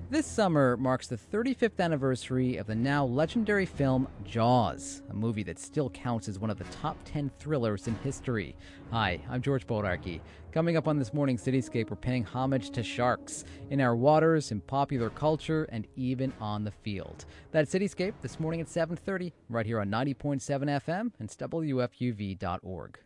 This 0.09 0.25
summer 0.25 0.77
marks 0.77 1.07
the 1.07 1.17
35th 1.17 1.81
anniversary 1.81 2.55
of 2.55 2.67
the 2.67 2.75
now 2.75 3.03
legendary 3.03 3.65
film 3.65 4.07
Jaws, 4.23 5.01
a 5.09 5.13
movie 5.13 5.43
that 5.43 5.59
still 5.59 5.89
counts 5.89 6.29
as 6.29 6.39
one 6.39 6.49
of 6.49 6.57
the 6.57 6.63
top 6.65 6.95
10 7.03 7.29
thrillers 7.39 7.89
in 7.89 7.95
history. 7.95 8.55
Hi, 8.89 9.19
I'm 9.29 9.41
George 9.41 9.67
Bodarky. 9.67 10.21
Coming 10.53 10.77
up 10.77 10.87
on 10.87 10.97
this 10.97 11.13
morning's 11.13 11.43
Cityscape, 11.43 11.89
we're 11.89 11.97
paying 11.97 12.23
homage 12.23 12.69
to 12.69 12.83
sharks 12.83 13.43
in 13.69 13.81
our 13.81 13.97
waters, 13.97 14.53
in 14.53 14.61
popular 14.61 15.09
culture, 15.09 15.65
and 15.73 15.85
even 15.97 16.31
on 16.39 16.63
the 16.63 16.71
field. 16.71 17.25
That's 17.51 17.73
Cityscape 17.73 18.13
this 18.21 18.39
morning 18.39 18.61
at 18.61 18.67
7:30, 18.67 19.33
right 19.49 19.65
here 19.65 19.81
on 19.81 19.89
90.7 19.89 20.69
FM 20.69 21.11
and 21.19 21.27
WFUV.org. 21.29 22.97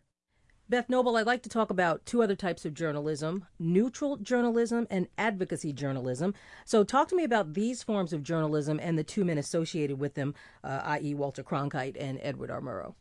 Beth 0.71 0.87
Knobel, 0.87 1.19
I'd 1.19 1.25
like 1.25 1.43
to 1.43 1.49
talk 1.49 1.69
about 1.69 2.05
two 2.05 2.23
other 2.23 2.33
types 2.33 2.63
of 2.63 2.73
journalism 2.73 3.45
neutral 3.59 4.15
journalism 4.15 4.87
and 4.89 5.09
advocacy 5.17 5.73
journalism. 5.73 6.33
So, 6.63 6.85
talk 6.85 7.09
to 7.09 7.15
me 7.17 7.25
about 7.25 7.55
these 7.55 7.83
forms 7.83 8.13
of 8.13 8.23
journalism 8.23 8.79
and 8.81 8.97
the 8.97 9.03
two 9.03 9.25
men 9.25 9.37
associated 9.37 9.99
with 9.99 10.13
them, 10.13 10.33
uh, 10.63 10.79
i.e., 10.85 11.13
Walter 11.13 11.43
Cronkite 11.43 11.97
and 11.99 12.19
Edward 12.21 12.49
R. 12.49 12.61
Murrow. 12.61 12.95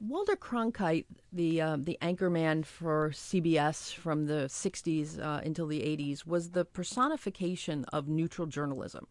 Walter 0.00 0.34
Cronkite, 0.34 1.04
the 1.32 1.60
uh, 1.60 1.76
the 1.78 1.98
anchorman 2.02 2.66
for 2.66 3.10
CBS 3.10 3.94
from 3.94 4.26
the 4.26 4.46
60s 4.48 5.20
uh, 5.20 5.42
until 5.44 5.68
the 5.68 5.82
80s, 5.82 6.26
was 6.26 6.50
the 6.50 6.64
personification 6.64 7.84
of 7.92 8.08
neutral 8.08 8.48
journalism. 8.48 9.06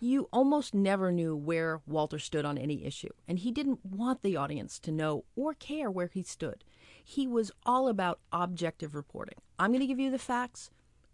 You 0.00 0.30
almost 0.32 0.72
never 0.72 1.12
knew 1.12 1.36
where 1.36 1.82
Walter 1.86 2.18
stood 2.18 2.46
on 2.46 2.56
any 2.56 2.86
issue, 2.86 3.12
and 3.28 3.38
he 3.38 3.50
didn't 3.52 3.84
want 3.84 4.22
the 4.22 4.36
audience 4.36 4.78
to 4.78 4.90
know 4.90 5.24
or 5.36 5.52
care 5.52 5.90
where 5.90 6.08
he 6.10 6.22
stood. 6.22 6.64
He 7.06 7.26
was 7.26 7.52
all 7.66 7.88
about 7.88 8.18
objective 8.32 8.94
reporting. 8.94 9.36
I'm 9.58 9.70
going 9.70 9.80
to 9.80 9.86
give 9.86 10.00
you 10.00 10.10
the 10.10 10.18
facts. 10.18 10.70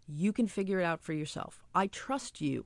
You 0.07 0.31
can 0.31 0.47
figure 0.47 0.79
it 0.79 0.85
out 0.85 1.01
for 1.01 1.13
yourself. 1.13 1.61
I 1.75 1.87
trust 1.87 2.39
you 2.39 2.65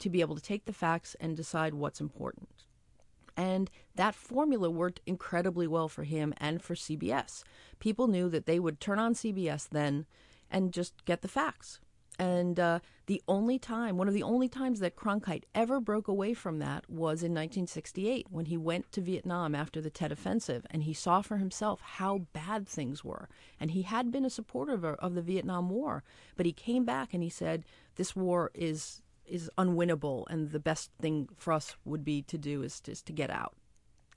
to 0.00 0.10
be 0.10 0.20
able 0.20 0.34
to 0.34 0.42
take 0.42 0.64
the 0.64 0.72
facts 0.72 1.14
and 1.20 1.36
decide 1.36 1.72
what's 1.72 2.00
important. 2.00 2.48
And 3.36 3.70
that 3.94 4.14
formula 4.14 4.70
worked 4.70 5.00
incredibly 5.06 5.66
well 5.66 5.88
for 5.88 6.02
him 6.02 6.34
and 6.38 6.60
for 6.60 6.74
CBS. 6.74 7.44
People 7.78 8.08
knew 8.08 8.28
that 8.28 8.46
they 8.46 8.58
would 8.58 8.80
turn 8.80 8.98
on 8.98 9.14
CBS 9.14 9.68
then 9.68 10.06
and 10.50 10.72
just 10.72 11.04
get 11.04 11.22
the 11.22 11.28
facts. 11.28 11.80
And 12.18 12.60
uh, 12.60 12.78
the 13.06 13.22
only 13.26 13.58
time, 13.58 13.96
one 13.96 14.06
of 14.06 14.14
the 14.14 14.22
only 14.22 14.48
times 14.48 14.80
that 14.80 14.96
Cronkite 14.96 15.44
ever 15.54 15.80
broke 15.80 16.06
away 16.06 16.32
from 16.32 16.58
that 16.60 16.88
was 16.88 17.22
in 17.22 17.32
1968 17.32 18.28
when 18.30 18.46
he 18.46 18.56
went 18.56 18.92
to 18.92 19.00
Vietnam 19.00 19.54
after 19.54 19.80
the 19.80 19.90
Tet 19.90 20.12
Offensive 20.12 20.64
and 20.70 20.84
he 20.84 20.94
saw 20.94 21.22
for 21.22 21.38
himself 21.38 21.80
how 21.80 22.18
bad 22.32 22.68
things 22.68 23.04
were. 23.04 23.28
And 23.58 23.72
he 23.72 23.82
had 23.82 24.12
been 24.12 24.24
a 24.24 24.30
supporter 24.30 24.74
of, 24.74 24.84
of 24.84 25.14
the 25.14 25.22
Vietnam 25.22 25.70
War, 25.70 26.04
but 26.36 26.46
he 26.46 26.52
came 26.52 26.84
back 26.84 27.12
and 27.12 27.22
he 27.22 27.30
said, 27.30 27.64
This 27.96 28.14
war 28.14 28.50
is 28.54 29.00
is 29.26 29.50
unwinnable 29.56 30.24
and 30.28 30.50
the 30.50 30.60
best 30.60 30.90
thing 31.00 31.26
for 31.34 31.54
us 31.54 31.76
would 31.82 32.04
be 32.04 32.20
to 32.20 32.36
do 32.36 32.62
is, 32.62 32.82
is 32.86 33.00
to 33.00 33.10
get 33.10 33.30
out. 33.30 33.54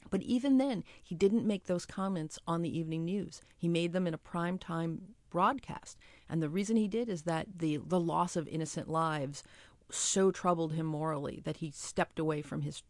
But 0.10 0.22
even 0.22 0.58
then, 0.58 0.84
he 1.02 1.16
didn't 1.16 1.46
make 1.46 1.66
those 1.66 1.86
comments 1.86 2.40
on 2.48 2.62
the 2.62 2.78
evening 2.78 3.06
news. 3.06 3.42
He 3.58 3.68
made 3.68 3.94
them 3.94 4.08
in 4.08 4.14
a 4.14 4.18
prime 4.18 4.58
time 4.58 5.16
broadcast. 5.30 5.98
And 6.30 6.42
the 6.42 6.50
reason 6.50 6.76
he 6.76 6.88
did 6.88 7.10
is 7.10 7.24
that 7.24 7.48
the, 7.60 7.78
the 7.78 8.00
loss 8.00 8.36
of 8.36 8.48
innocent 8.48 8.90
lives 8.90 9.44
so 9.90 10.32
troubled 10.32 10.74
him 10.74 10.86
morally 10.86 11.42
that 11.46 11.58
he 11.58 11.72
stepped 11.72 12.20
away 12.20 12.42
from 12.42 12.62
his 12.62 12.84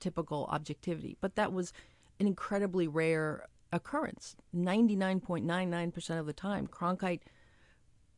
typical 0.00 0.46
objectivity. 0.50 1.16
But 1.20 1.36
that 1.36 1.52
was 1.52 1.72
an 2.18 2.26
incredibly 2.26 2.88
rare 2.88 3.46
occurrence. 3.72 4.36
99.99% 4.54 6.18
of 6.18 6.26
the 6.26 6.32
time, 6.32 6.66
Cronkite 6.66 7.22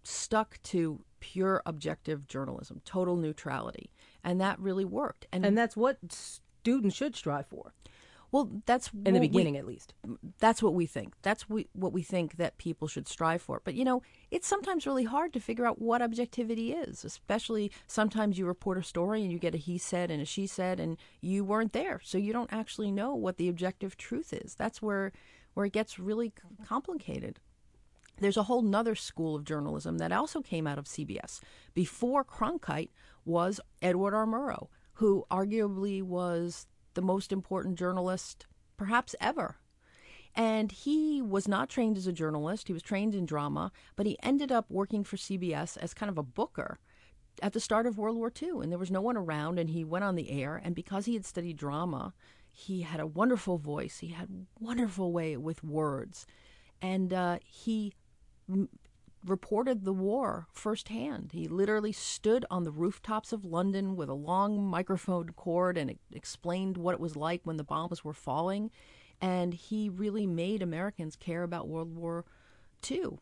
stuck 0.02 0.60
to 0.64 1.04
pure 1.20 1.62
objective 1.66 2.26
journalism, 2.26 2.80
total 2.84 3.16
neutrality. 3.16 3.90
And 4.24 4.40
that 4.40 4.58
really 4.58 4.84
worked. 4.84 5.26
And, 5.32 5.44
and 5.44 5.56
that's 5.56 5.76
what 5.76 5.98
students 6.08 6.96
should 6.96 7.14
strive 7.14 7.46
for. 7.46 7.74
Well, 8.32 8.50
that's 8.64 8.90
in 9.04 9.12
the 9.12 9.20
beginning, 9.20 9.54
we, 9.54 9.58
at 9.58 9.66
least. 9.66 9.92
That's 10.38 10.62
what 10.62 10.72
we 10.72 10.86
think. 10.86 11.12
That's 11.20 11.50
we, 11.50 11.68
what 11.74 11.92
we 11.92 12.02
think 12.02 12.38
that 12.38 12.56
people 12.56 12.88
should 12.88 13.06
strive 13.06 13.42
for. 13.42 13.60
But 13.62 13.74
you 13.74 13.84
know, 13.84 14.02
it's 14.30 14.48
sometimes 14.48 14.86
really 14.86 15.04
hard 15.04 15.34
to 15.34 15.40
figure 15.40 15.66
out 15.66 15.82
what 15.82 16.00
objectivity 16.00 16.72
is. 16.72 17.04
Especially 17.04 17.70
sometimes 17.86 18.38
you 18.38 18.46
report 18.46 18.78
a 18.78 18.82
story 18.82 19.22
and 19.22 19.30
you 19.30 19.38
get 19.38 19.54
a 19.54 19.58
he 19.58 19.76
said 19.76 20.10
and 20.10 20.22
a 20.22 20.24
she 20.24 20.46
said, 20.46 20.80
and 20.80 20.96
you 21.20 21.44
weren't 21.44 21.74
there, 21.74 22.00
so 22.02 22.16
you 22.16 22.32
don't 22.32 22.50
actually 22.50 22.90
know 22.90 23.14
what 23.14 23.36
the 23.36 23.50
objective 23.50 23.98
truth 23.98 24.32
is. 24.32 24.54
That's 24.54 24.80
where 24.80 25.12
where 25.52 25.66
it 25.66 25.72
gets 25.74 25.98
really 25.98 26.32
complicated. 26.66 27.38
There's 28.18 28.38
a 28.38 28.44
whole 28.44 28.62
nother 28.62 28.94
school 28.94 29.36
of 29.36 29.44
journalism 29.44 29.98
that 29.98 30.10
also 30.10 30.40
came 30.40 30.66
out 30.66 30.78
of 30.78 30.86
CBS 30.86 31.40
before 31.74 32.24
Cronkite 32.24 32.90
was 33.26 33.60
Edward 33.82 34.14
R. 34.14 34.26
Murrow, 34.26 34.68
who 34.94 35.26
arguably 35.30 36.02
was 36.02 36.66
the 36.94 37.02
most 37.02 37.32
important 37.32 37.78
journalist 37.78 38.46
perhaps 38.76 39.14
ever. 39.20 39.56
And 40.34 40.72
he 40.72 41.20
was 41.20 41.46
not 41.46 41.68
trained 41.68 41.98
as 41.98 42.06
a 42.06 42.12
journalist. 42.12 42.66
He 42.66 42.72
was 42.72 42.82
trained 42.82 43.14
in 43.14 43.26
drama, 43.26 43.70
but 43.96 44.06
he 44.06 44.16
ended 44.22 44.50
up 44.50 44.66
working 44.70 45.04
for 45.04 45.16
CBS 45.16 45.76
as 45.76 45.92
kind 45.92 46.08
of 46.08 46.16
a 46.16 46.22
booker 46.22 46.78
at 47.40 47.52
the 47.52 47.60
start 47.60 47.86
of 47.86 47.98
World 47.98 48.16
War 48.16 48.32
II, 48.40 48.60
and 48.62 48.70
there 48.70 48.78
was 48.78 48.90
no 48.90 49.00
one 49.00 49.16
around, 49.16 49.58
and 49.58 49.70
he 49.70 49.84
went 49.84 50.04
on 50.04 50.16
the 50.16 50.30
air. 50.30 50.60
And 50.62 50.74
because 50.74 51.06
he 51.06 51.14
had 51.14 51.24
studied 51.24 51.56
drama, 51.56 52.12
he 52.50 52.82
had 52.82 53.00
a 53.00 53.06
wonderful 53.06 53.58
voice. 53.58 53.98
He 53.98 54.08
had 54.08 54.46
wonderful 54.58 55.12
way 55.12 55.36
with 55.36 55.64
words, 55.64 56.26
and 56.80 57.12
uh, 57.12 57.38
he 57.44 57.94
reported 59.24 59.84
the 59.84 59.92
war 59.92 60.46
firsthand. 60.52 61.30
He 61.32 61.48
literally 61.48 61.92
stood 61.92 62.44
on 62.50 62.64
the 62.64 62.72
rooftops 62.72 63.32
of 63.32 63.44
London 63.44 63.96
with 63.96 64.08
a 64.08 64.14
long 64.14 64.62
microphone 64.62 65.30
cord 65.30 65.78
and 65.78 65.96
explained 66.12 66.76
what 66.76 66.94
it 66.94 67.00
was 67.00 67.16
like 67.16 67.42
when 67.44 67.56
the 67.56 67.64
bombs 67.64 68.04
were 68.04 68.12
falling. 68.12 68.70
And 69.20 69.54
he 69.54 69.88
really 69.88 70.26
made 70.26 70.62
Americans 70.62 71.14
care 71.14 71.44
about 71.44 71.68
World 71.68 71.94
War 71.94 72.24
II. 72.90 73.18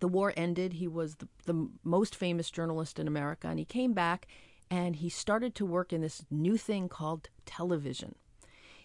The 0.00 0.08
war 0.08 0.32
ended. 0.36 0.74
He 0.74 0.88
was 0.88 1.16
the, 1.16 1.28
the 1.44 1.68
most 1.84 2.16
famous 2.16 2.50
journalist 2.50 2.98
in 2.98 3.06
America, 3.06 3.48
and 3.48 3.58
he 3.58 3.64
came 3.64 3.92
back 3.92 4.26
and 4.70 4.96
he 4.96 5.08
started 5.08 5.54
to 5.54 5.66
work 5.66 5.92
in 5.92 6.00
this 6.00 6.24
new 6.30 6.56
thing 6.56 6.88
called 6.88 7.28
television. 7.44 8.16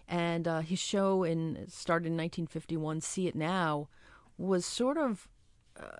And 0.06 0.46
uh, 0.46 0.60
his 0.60 0.78
show 0.78 1.24
in 1.24 1.66
started 1.68 2.06
in 2.06 2.12
1951, 2.12 3.00
See 3.00 3.26
It 3.26 3.34
Now, 3.34 3.88
was 4.36 4.64
sort 4.64 4.96
of 4.96 5.28
uh, 5.76 5.98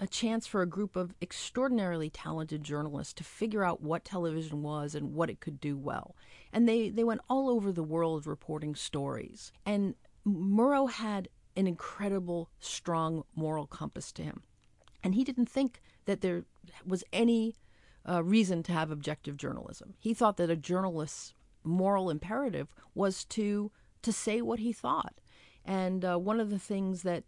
a 0.00 0.06
chance 0.06 0.46
for 0.46 0.62
a 0.62 0.66
group 0.66 0.96
of 0.96 1.14
extraordinarily 1.20 2.10
talented 2.10 2.62
journalists 2.62 3.12
to 3.14 3.24
figure 3.24 3.64
out 3.64 3.82
what 3.82 4.04
television 4.04 4.62
was 4.62 4.94
and 4.94 5.14
what 5.14 5.30
it 5.30 5.40
could 5.40 5.60
do 5.60 5.76
well. 5.76 6.16
And 6.52 6.68
they, 6.68 6.88
they 6.88 7.04
went 7.04 7.20
all 7.28 7.48
over 7.48 7.70
the 7.70 7.82
world 7.82 8.26
reporting 8.26 8.74
stories. 8.74 9.52
And 9.64 9.94
Murrow 10.26 10.90
had 10.90 11.28
an 11.56 11.66
incredible, 11.66 12.50
strong 12.58 13.24
moral 13.34 13.66
compass 13.66 14.12
to 14.12 14.22
him. 14.22 14.42
And 15.02 15.14
he 15.14 15.24
didn't 15.24 15.48
think 15.48 15.80
that 16.06 16.20
there 16.20 16.44
was 16.86 17.04
any 17.12 17.56
uh, 18.08 18.22
reason 18.22 18.62
to 18.64 18.72
have 18.72 18.90
objective 18.90 19.36
journalism. 19.36 19.94
He 19.98 20.14
thought 20.14 20.36
that 20.38 20.50
a 20.50 20.56
journalist's 20.56 21.34
moral 21.62 22.10
imperative 22.10 22.68
was 22.94 23.24
to 23.26 23.70
to 24.02 24.12
say 24.12 24.40
what 24.40 24.60
he 24.60 24.72
thought. 24.72 25.20
And 25.62 26.04
uh, 26.04 26.16
one 26.16 26.40
of 26.40 26.48
the 26.48 26.58
things 26.58 27.02
that 27.02 27.24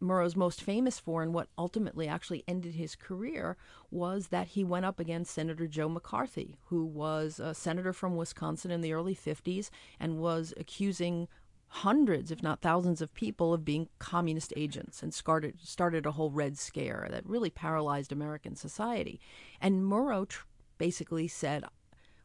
Murrow's 0.00 0.36
most 0.36 0.62
famous 0.62 0.98
for 0.98 1.22
and 1.22 1.32
what 1.32 1.48
ultimately 1.56 2.06
actually 2.06 2.44
ended 2.46 2.74
his 2.74 2.94
career 2.94 3.56
was 3.90 4.28
that 4.28 4.48
he 4.48 4.62
went 4.62 4.84
up 4.84 5.00
against 5.00 5.32
Senator 5.32 5.66
Joe 5.66 5.88
McCarthy, 5.88 6.56
who 6.66 6.84
was 6.84 7.40
a 7.40 7.54
senator 7.54 7.92
from 7.92 8.16
Wisconsin 8.16 8.70
in 8.70 8.82
the 8.82 8.92
early 8.92 9.14
50s 9.14 9.70
and 9.98 10.18
was 10.18 10.52
accusing 10.56 11.28
hundreds, 11.68 12.30
if 12.30 12.42
not 12.42 12.60
thousands, 12.60 13.00
of 13.00 13.14
people 13.14 13.54
of 13.54 13.64
being 13.64 13.88
communist 13.98 14.52
agents 14.56 15.02
and 15.02 15.12
started, 15.12 15.58
started 15.62 16.06
a 16.06 16.12
whole 16.12 16.30
Red 16.30 16.58
Scare 16.58 17.08
that 17.10 17.26
really 17.26 17.50
paralyzed 17.50 18.12
American 18.12 18.54
society. 18.54 19.18
And 19.60 19.82
Murrow 19.82 20.28
tr- 20.28 20.44
basically 20.78 21.26
said, 21.26 21.64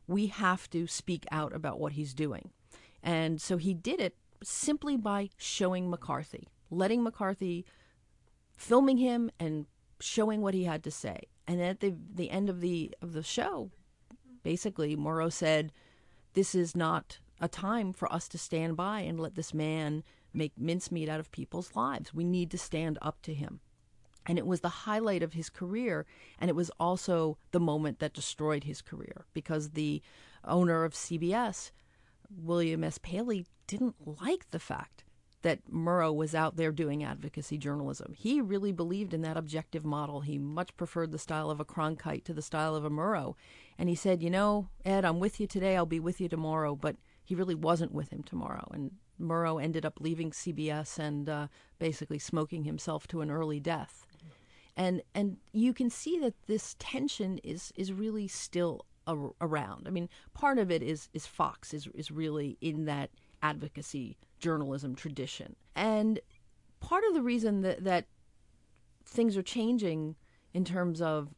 We 0.08 0.28
have 0.28 0.70
to 0.72 0.88
speak 0.88 1.26
out 1.32 1.56
about 1.56 1.80
what 1.80 1.94
he's 1.94 2.14
doing. 2.14 2.52
And 3.02 3.42
so 3.42 3.58
he 3.58 3.74
did 3.74 4.00
it 4.00 4.16
simply 4.44 4.98
by 4.98 5.30
showing 5.38 5.90
McCarthy 5.90 6.48
letting 6.72 7.04
McCarthy 7.04 7.66
filming 8.58 8.98
him 8.98 9.30
and 9.40 9.66
showing 10.00 10.42
what 10.42 10.54
he 10.54 10.64
had 10.64 10.84
to 10.84 10.92
say. 10.92 11.28
And 11.48 11.62
at 11.62 11.82
the 11.82 11.96
the 12.14 12.32
end 12.32 12.50
of 12.50 12.62
the 12.62 12.96
of 13.02 13.14
the 13.14 13.24
show, 13.24 13.72
basically 14.42 14.96
Murrow 14.96 15.32
said, 15.32 15.72
"This 16.34 16.56
is 16.56 16.76
not 16.76 17.20
a 17.40 17.48
time 17.48 17.92
for 17.92 18.12
us 18.12 18.28
to 18.30 18.38
stand 18.38 18.78
by 18.78 19.02
and 19.02 19.20
let 19.20 19.36
this 19.36 19.54
man 19.54 20.04
make 20.34 20.58
mincemeat 20.58 21.10
out 21.10 21.20
of 21.20 21.32
people's 21.32 21.76
lives. 21.76 22.14
We 22.14 22.24
need 22.24 22.50
to 22.52 22.58
stand 22.58 22.98
up 23.02 23.22
to 23.24 23.34
him." 23.34 23.60
And 24.26 24.38
it 24.38 24.46
was 24.46 24.62
the 24.62 24.86
highlight 24.86 25.24
of 25.24 25.34
his 25.34 25.50
career, 25.50 26.06
and 26.38 26.50
it 26.50 26.56
was 26.56 26.72
also 26.80 27.38
the 27.52 27.60
moment 27.60 27.98
that 28.00 28.14
destroyed 28.14 28.64
his 28.64 28.82
career 28.82 29.26
because 29.34 29.72
the 29.72 30.02
owner 30.44 30.84
of 30.84 30.94
CBS, 30.94 31.72
William 32.30 32.84
S. 32.84 33.00
Paley, 33.02 33.48
didn't 33.66 34.22
like 34.22 34.52
the 34.52 34.60
fact 34.60 35.04
that 35.42 35.72
Murrow 35.72 36.14
was 36.14 36.36
out 36.36 36.56
there 36.56 36.72
doing 36.72 37.04
advocacy 37.04 37.58
journalism. 37.58 38.14
He 38.16 38.42
really 38.42 38.72
believed 38.72 39.14
in 39.14 39.22
that 39.22 39.38
objective 39.38 39.84
model. 39.84 40.22
He 40.22 40.38
much 40.38 40.76
preferred 40.78 41.12
the 41.12 41.18
style 41.18 41.50
of 41.50 41.60
a 41.60 41.66
Cronkite 41.66 42.24
to 42.26 42.34
the 42.34 42.42
style 42.42 42.76
of 42.76 42.86
a 42.86 42.90
Murrow. 42.90 43.36
And 43.78 43.90
he 43.90 43.96
said, 43.96 44.22
You 44.22 44.30
know, 44.30 44.70
Ed, 44.86 45.06
I'm 45.06 45.20
with 45.20 45.40
you 45.40 45.48
today, 45.48 45.76
I'll 45.76 45.86
be 45.86 46.00
with 46.00 46.22
you 46.22 46.30
tomorrow. 46.30 46.76
But 46.76 46.98
he 47.24 47.36
really 47.36 47.56
wasn't 47.56 47.94
with 47.94 48.12
him 48.12 48.24
tomorrow. 48.24 48.70
And 48.74 48.92
Murrow 49.20 49.62
ended 49.62 49.86
up 49.86 50.00
leaving 50.00 50.32
CBS 50.32 51.00
and 51.00 51.30
uh, 51.30 51.48
basically 51.80 52.20
smoking 52.20 52.64
himself 52.64 53.08
to 53.08 53.22
an 53.22 53.32
early 53.32 53.60
death. 53.60 54.06
And 54.76 55.02
and 55.14 55.38
you 55.52 55.74
can 55.74 55.90
see 55.90 56.18
that 56.20 56.34
this 56.48 56.76
tension 56.80 57.40
is 57.40 57.74
is 57.76 57.92
really 57.92 58.28
still 58.28 58.86
a, 59.08 59.18
around. 59.42 59.88
I 59.88 59.92
mean, 59.92 60.10
part 60.34 60.58
of 60.58 60.72
it 60.72 60.82
is 60.82 61.10
is 61.14 61.26
Fox 61.26 61.74
is 61.74 61.88
is 61.94 62.12
really 62.12 62.58
in 62.62 62.86
that 62.86 63.10
advocacy 63.42 64.18
journalism 64.40 64.96
tradition. 64.96 65.56
And 65.76 66.20
part 66.80 67.04
of 67.08 67.14
the 67.14 67.22
reason 67.22 67.62
that, 67.62 67.84
that 67.84 68.06
things 69.06 69.38
are 69.38 69.44
changing 69.44 70.16
in 70.54 70.66
terms 70.66 71.02
of 71.02 71.30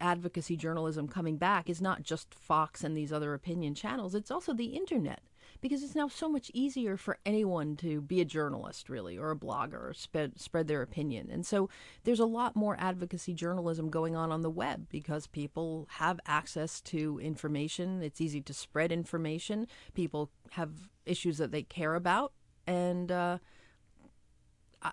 advocacy 0.00 0.56
journalism 0.56 1.06
coming 1.06 1.36
back 1.36 1.68
is 1.68 1.80
not 1.80 2.02
just 2.02 2.34
Fox 2.34 2.82
and 2.82 2.96
these 2.96 3.12
other 3.12 3.34
opinion 3.34 3.74
channels, 3.74 4.14
it's 4.14 4.30
also 4.30 4.52
the 4.52 4.76
internet. 4.76 5.20
Because 5.60 5.82
it's 5.82 5.96
now 5.96 6.08
so 6.08 6.28
much 6.28 6.50
easier 6.54 6.96
for 6.96 7.18
anyone 7.26 7.76
to 7.78 8.00
be 8.00 8.20
a 8.20 8.24
journalist, 8.24 8.88
really, 8.88 9.18
or 9.18 9.30
a 9.30 9.36
blogger, 9.36 9.90
or 9.90 9.92
spread, 9.94 10.40
spread 10.40 10.68
their 10.68 10.80
opinion. 10.80 11.28
And 11.30 11.44
so 11.44 11.68
there's 12.04 12.20
a 12.20 12.24
lot 12.24 12.56
more 12.56 12.76
advocacy 12.78 13.34
journalism 13.34 13.90
going 13.90 14.16
on 14.16 14.32
on 14.32 14.40
the 14.40 14.48
web 14.48 14.86
because 14.88 15.26
people 15.26 15.86
have 15.90 16.18
access 16.24 16.80
to 16.82 17.18
information. 17.18 18.02
It's 18.02 18.22
easy 18.22 18.40
to 18.40 18.54
spread 18.54 18.90
information. 18.90 19.66
People 19.92 20.30
have 20.52 20.88
issues 21.10 21.38
that 21.38 21.50
they 21.50 21.62
care 21.62 21.94
about. 21.94 22.32
And 22.66 23.10
uh, 23.10 23.38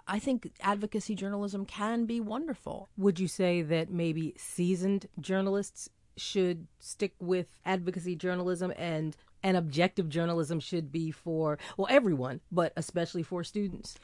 I 0.08 0.20
think 0.20 0.52
advocacy 0.62 1.16
journalism 1.16 1.66
can 1.66 2.06
be 2.06 2.20
wonderful. 2.20 2.90
Would 2.98 3.20
you 3.20 3.28
say 3.28 3.62
that 3.62 3.90
maybe 3.90 4.34
seasoned 4.38 5.08
journalists 5.20 5.90
should 6.18 6.68
stick 6.80 7.14
with 7.20 7.48
advocacy 7.66 8.16
journalism 8.16 8.74
and 8.76 9.16
and 9.44 9.56
objective 9.56 10.10
journalism 10.10 10.60
should 10.60 10.92
be 10.92 11.12
for 11.12 11.58
well 11.78 11.88
everyone, 11.90 12.42
but 12.52 12.74
especially 12.76 13.24
for 13.24 13.44
students? 13.44 13.98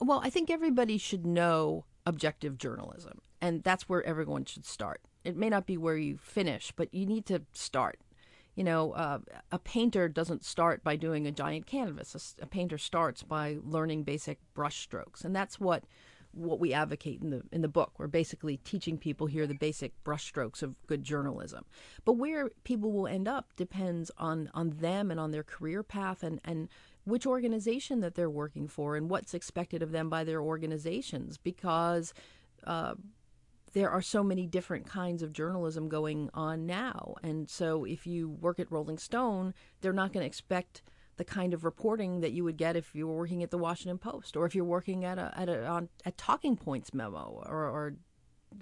Well, 0.00 0.20
I 0.22 0.30
think 0.30 0.50
everybody 0.50 0.98
should 0.98 1.24
know 1.24 1.84
objective 2.04 2.58
journalism, 2.58 3.20
and 3.40 3.62
that's 3.62 3.88
where 3.88 4.04
everyone 4.04 4.44
should 4.44 4.66
start. 4.66 5.00
It 5.22 5.36
may 5.36 5.48
not 5.48 5.64
be 5.64 5.78
where 5.78 5.96
you 5.96 6.18
finish, 6.18 6.72
but 6.76 6.92
you 6.92 7.06
need 7.06 7.24
to 7.26 7.42
start 7.52 7.98
you 8.54 8.64
know, 8.64 8.92
uh, 8.92 9.18
a 9.50 9.58
painter 9.58 10.08
doesn't 10.08 10.44
start 10.44 10.84
by 10.84 10.96
doing 10.96 11.26
a 11.26 11.32
giant 11.32 11.66
canvas. 11.66 12.36
A, 12.38 12.44
a, 12.44 12.46
painter 12.46 12.78
starts 12.78 13.22
by 13.22 13.58
learning 13.64 14.04
basic 14.04 14.38
brush 14.54 14.80
strokes, 14.80 15.24
and 15.24 15.34
that's 15.34 15.58
what 15.58 15.84
what 16.32 16.58
we 16.58 16.72
advocate 16.72 17.20
in 17.20 17.30
the 17.30 17.42
in 17.52 17.62
the 17.62 17.68
book. 17.68 17.92
We're 17.98 18.06
basically 18.06 18.58
teaching 18.58 18.98
people 18.98 19.26
here 19.26 19.46
the 19.46 19.54
basic 19.54 19.92
brush 20.04 20.24
strokes 20.24 20.62
of 20.62 20.74
good 20.86 21.02
journalism. 21.02 21.64
But 22.04 22.14
where 22.14 22.50
people 22.62 22.92
will 22.92 23.08
end 23.08 23.26
up 23.26 23.54
depends 23.56 24.10
on 24.18 24.50
on 24.54 24.70
them 24.80 25.10
and 25.10 25.18
on 25.18 25.32
their 25.32 25.44
career 25.44 25.82
path 25.82 26.22
and 26.22 26.40
and 26.44 26.68
which 27.04 27.26
organization 27.26 28.00
that 28.00 28.14
they're 28.14 28.30
working 28.30 28.68
for 28.68 28.96
and 28.96 29.10
what's 29.10 29.34
expected 29.34 29.82
of 29.82 29.90
them 29.90 30.08
by 30.08 30.24
their 30.24 30.40
organizations 30.40 31.38
because. 31.38 32.14
Uh, 32.64 32.94
there 33.74 33.90
are 33.90 34.00
so 34.00 34.22
many 34.22 34.46
different 34.46 34.86
kinds 34.86 35.22
of 35.22 35.32
journalism 35.32 35.88
going 35.88 36.30
on 36.32 36.64
now. 36.64 37.16
And 37.22 37.50
so 37.50 37.84
if 37.84 38.06
you 38.06 38.28
work 38.28 38.58
at 38.58 38.70
Rolling 38.70 38.98
Stone, 38.98 39.52
they're 39.80 39.92
not 39.92 40.12
going 40.12 40.22
to 40.22 40.26
expect 40.28 40.82
the 41.16 41.24
kind 41.24 41.52
of 41.52 41.64
reporting 41.64 42.20
that 42.20 42.32
you 42.32 42.42
would 42.44 42.56
get 42.56 42.76
if 42.76 42.94
you 42.94 43.06
were 43.06 43.16
working 43.16 43.42
at 43.42 43.50
the 43.50 43.58
Washington 43.58 43.98
Post 43.98 44.36
or 44.36 44.46
if 44.46 44.54
you're 44.54 44.64
working 44.64 45.04
at 45.04 45.18
a 45.18 45.32
at 45.36 45.48
a 45.48 45.66
on, 45.66 45.88
at 46.04 46.16
Talking 46.16 46.56
Points 46.56 46.94
memo 46.94 47.42
or, 47.46 47.68
or 47.68 47.94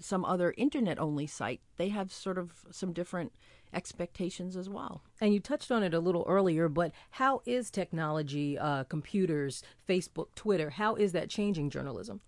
some 0.01 0.25
other 0.25 0.55
internet 0.57 0.99
only 0.99 1.27
site. 1.27 1.61
They 1.77 1.89
have 1.91 2.11
sort 2.11 2.39
of 2.39 2.65
some 2.71 2.93
different 2.93 3.33
expectations 3.75 4.57
as 4.57 4.69
well. 4.69 5.03
And 5.21 5.33
you 5.35 5.41
touched 5.41 5.71
on 5.71 5.83
it 5.83 5.95
a 5.95 6.01
little 6.01 6.25
earlier, 6.27 6.69
but 6.69 6.93
how 7.11 7.43
is 7.45 7.71
technology, 7.71 8.59
uh, 8.59 8.85
computers, 8.85 9.63
Facebook, 9.87 10.29
Twitter, 10.35 10.71
how 10.71 10.95
is 10.95 11.13
that 11.13 11.29
changing 11.29 11.71
journalism? 11.71 12.21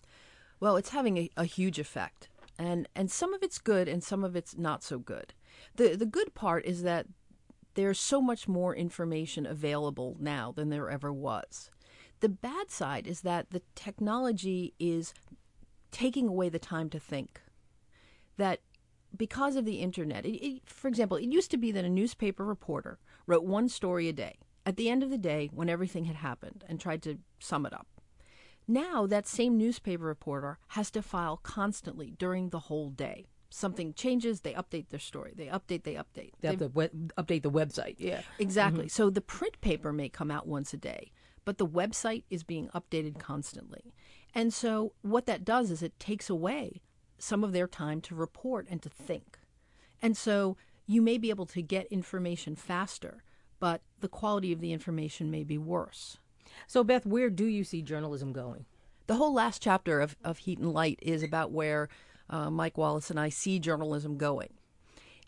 Well, 0.61 0.77
it's 0.77 0.91
having 0.91 1.19
a, 1.19 1.31
a 1.37 1.45
huge 1.45 1.79
effect 1.79 2.29
and 2.59 2.89
and 2.95 3.11
some 3.11 3.35
of 3.35 3.43
it's 3.43 3.59
good 3.59 3.89
and 3.89 4.03
some 4.03 4.25
of 4.25 4.37
it's 4.37 4.57
not 4.57 4.83
so 4.83 4.99
good. 4.99 5.35
The 5.77 5.97
the 5.97 6.07
good 6.07 6.35
part 6.35 6.65
is 6.65 6.83
that 6.83 7.07
there's 7.75 7.99
so 7.99 8.21
much 8.21 8.47
more 8.47 8.75
information 8.75 9.47
available 9.47 10.17
now 10.21 10.53
than 10.53 10.71
there 10.71 10.91
ever 10.91 11.13
was. 11.13 11.71
The 12.21 12.29
bad 12.29 12.71
side 12.71 13.07
is 13.07 13.23
that 13.23 13.51
the 13.51 13.63
technology 13.75 14.75
is 14.79 15.13
taking 15.91 16.29
away 16.29 16.49
the 16.49 16.59
time 16.59 16.89
to 16.91 17.01
think. 17.01 17.41
That 18.37 18.61
because 19.17 19.57
of 19.57 19.65
the 19.65 19.77
internet, 19.77 20.25
it, 20.25 20.45
it, 20.45 20.63
for 20.67 20.89
example, 20.89 21.17
it 21.17 21.25
used 21.25 21.51
to 21.53 21.57
be 21.57 21.71
that 21.73 21.85
a 21.85 21.89
newspaper 21.89 22.45
reporter 22.45 22.99
wrote 23.27 23.45
one 23.45 23.69
story 23.69 24.09
a 24.09 24.13
day 24.13 24.39
at 24.67 24.77
the 24.77 24.89
end 24.89 25.03
of 25.03 25.11
the 25.11 25.19
day 25.19 25.51
when 25.53 25.69
everything 25.69 26.05
had 26.07 26.17
happened 26.17 26.65
and 26.69 26.81
tried 26.81 27.03
to 27.03 27.19
sum 27.39 27.67
it 27.67 27.73
up. 27.73 27.87
Now, 28.67 29.07
that 29.07 29.27
same 29.27 29.59
newspaper 29.59 30.05
reporter 30.05 30.59
has 30.69 30.91
to 30.93 31.03
file 31.03 31.37
constantly 31.37 32.15
during 32.19 32.49
the 32.51 32.61
whole 32.61 32.91
day. 32.91 33.27
something 33.55 33.95
changes, 33.95 34.41
they 34.41 34.53
update 34.55 34.89
their 34.89 34.99
story. 34.99 35.33
They 35.37 35.47
update, 35.47 35.85
they 35.85 35.95
update. 35.95 36.33
They 36.41 36.49
have 36.49 36.59
to 36.59 36.73
we- 36.75 36.89
update 37.17 37.43
the 37.43 37.51
website. 37.53 37.95
Yeah. 37.99 38.23
Exactly. 38.41 38.87
Mm-hmm. 38.87 38.89
So 38.89 39.11
the 39.11 39.21
print 39.21 39.61
paper 39.61 39.93
may 39.93 40.09
come 40.09 40.29
out 40.31 40.49
once 40.49 40.75
a 40.75 40.77
day, 40.77 41.13
but 41.45 41.59
the 41.59 41.67
website 41.67 42.25
is 42.31 42.43
being 42.43 42.69
updated 42.75 43.21
constantly. 43.21 43.95
And 44.35 44.53
so 44.53 44.95
what 45.03 45.27
that 45.27 45.45
does 45.45 45.71
is 45.71 45.83
it 45.85 46.01
takes 46.01 46.29
away 46.29 46.83
some 47.17 47.45
of 47.45 47.53
their 47.53 47.69
time 47.69 48.01
to 48.01 48.17
report 48.17 48.67
and 48.69 48.83
to 48.83 48.89
think. 48.89 49.39
And 50.03 50.17
so 50.17 50.57
you 50.87 51.01
may 51.01 51.17
be 51.17 51.31
able 51.31 51.47
to 51.47 51.63
get 51.63 51.87
information 51.87 52.57
faster, 52.57 53.23
but 53.61 53.83
the 54.01 54.09
quality 54.09 54.53
of 54.53 54.61
the 54.61 54.73
information 54.73 55.31
may 55.31 55.45
be 55.45 55.59
worse. 55.59 56.19
So, 56.67 56.85
Beth, 56.85 57.07
where 57.07 57.31
do 57.31 57.47
you 57.47 57.65
see 57.65 57.83
journalism 57.83 58.33
going? 58.33 58.67
The 59.07 59.17
whole 59.17 59.35
last 59.35 59.63
chapter 59.63 60.01
of, 60.01 60.17
of 60.25 60.39
Heat 60.39 60.59
and 60.59 60.73
Light 60.73 60.99
is 61.03 61.23
about 61.23 61.51
where 61.51 61.89
uh, 62.31 62.51
Mike 62.51 62.79
Wallace 62.79 63.11
and 63.11 63.21
I 63.21 63.29
see 63.29 63.59
journalism 63.59 64.17
going 64.17 64.55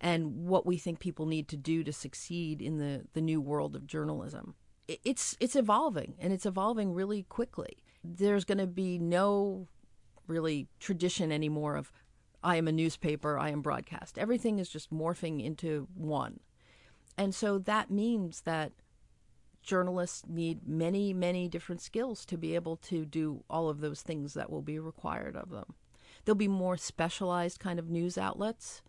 and 0.00 0.46
what 0.46 0.66
we 0.66 0.76
think 0.76 0.98
people 0.98 1.26
need 1.26 1.48
to 1.48 1.56
do 1.56 1.82
to 1.84 1.92
succeed 1.92 2.60
in 2.60 2.78
the, 2.78 3.04
the 3.12 3.20
new 3.20 3.40
world 3.40 3.76
of 3.76 3.86
journalism. 3.86 4.54
It's, 4.88 5.36
it's 5.40 5.56
evolving, 5.56 6.14
and 6.18 6.32
it's 6.32 6.46
evolving 6.46 6.92
really 6.92 7.24
quickly. 7.24 7.78
There's 8.04 8.44
going 8.44 8.58
to 8.58 8.66
be 8.66 8.98
no 8.98 9.66
really 10.26 10.68
tradition 10.78 11.32
anymore 11.32 11.76
of 11.76 11.90
I 12.42 12.56
am 12.56 12.68
a 12.68 12.72
newspaper, 12.72 13.38
I 13.38 13.50
am 13.50 13.62
broadcast. 13.62 14.18
Everything 14.18 14.58
is 14.58 14.68
just 14.68 14.92
morphing 14.92 15.44
into 15.44 15.88
one. 15.94 16.40
And 17.18 17.34
so 17.34 17.58
that 17.58 17.90
means 17.90 18.42
that 18.42 18.72
journalists 19.66 20.22
need 20.26 20.66
many, 20.66 21.12
many 21.12 21.48
different 21.48 21.82
skills 21.82 22.24
to 22.26 22.38
be 22.38 22.54
able 22.54 22.76
to 22.76 23.04
do 23.04 23.44
all 23.50 23.68
of 23.68 23.80
those 23.80 24.00
things 24.00 24.34
that 24.34 24.50
will 24.50 24.62
be 24.62 24.78
required 24.78 25.36
of 25.36 25.50
them. 25.50 25.74
There'll 26.24 26.36
be 26.36 26.48
more 26.48 26.76
specialized 26.76 27.60
kind 27.60 27.78
of 27.78 27.90
news 27.90 28.16
outlets. 28.16 28.82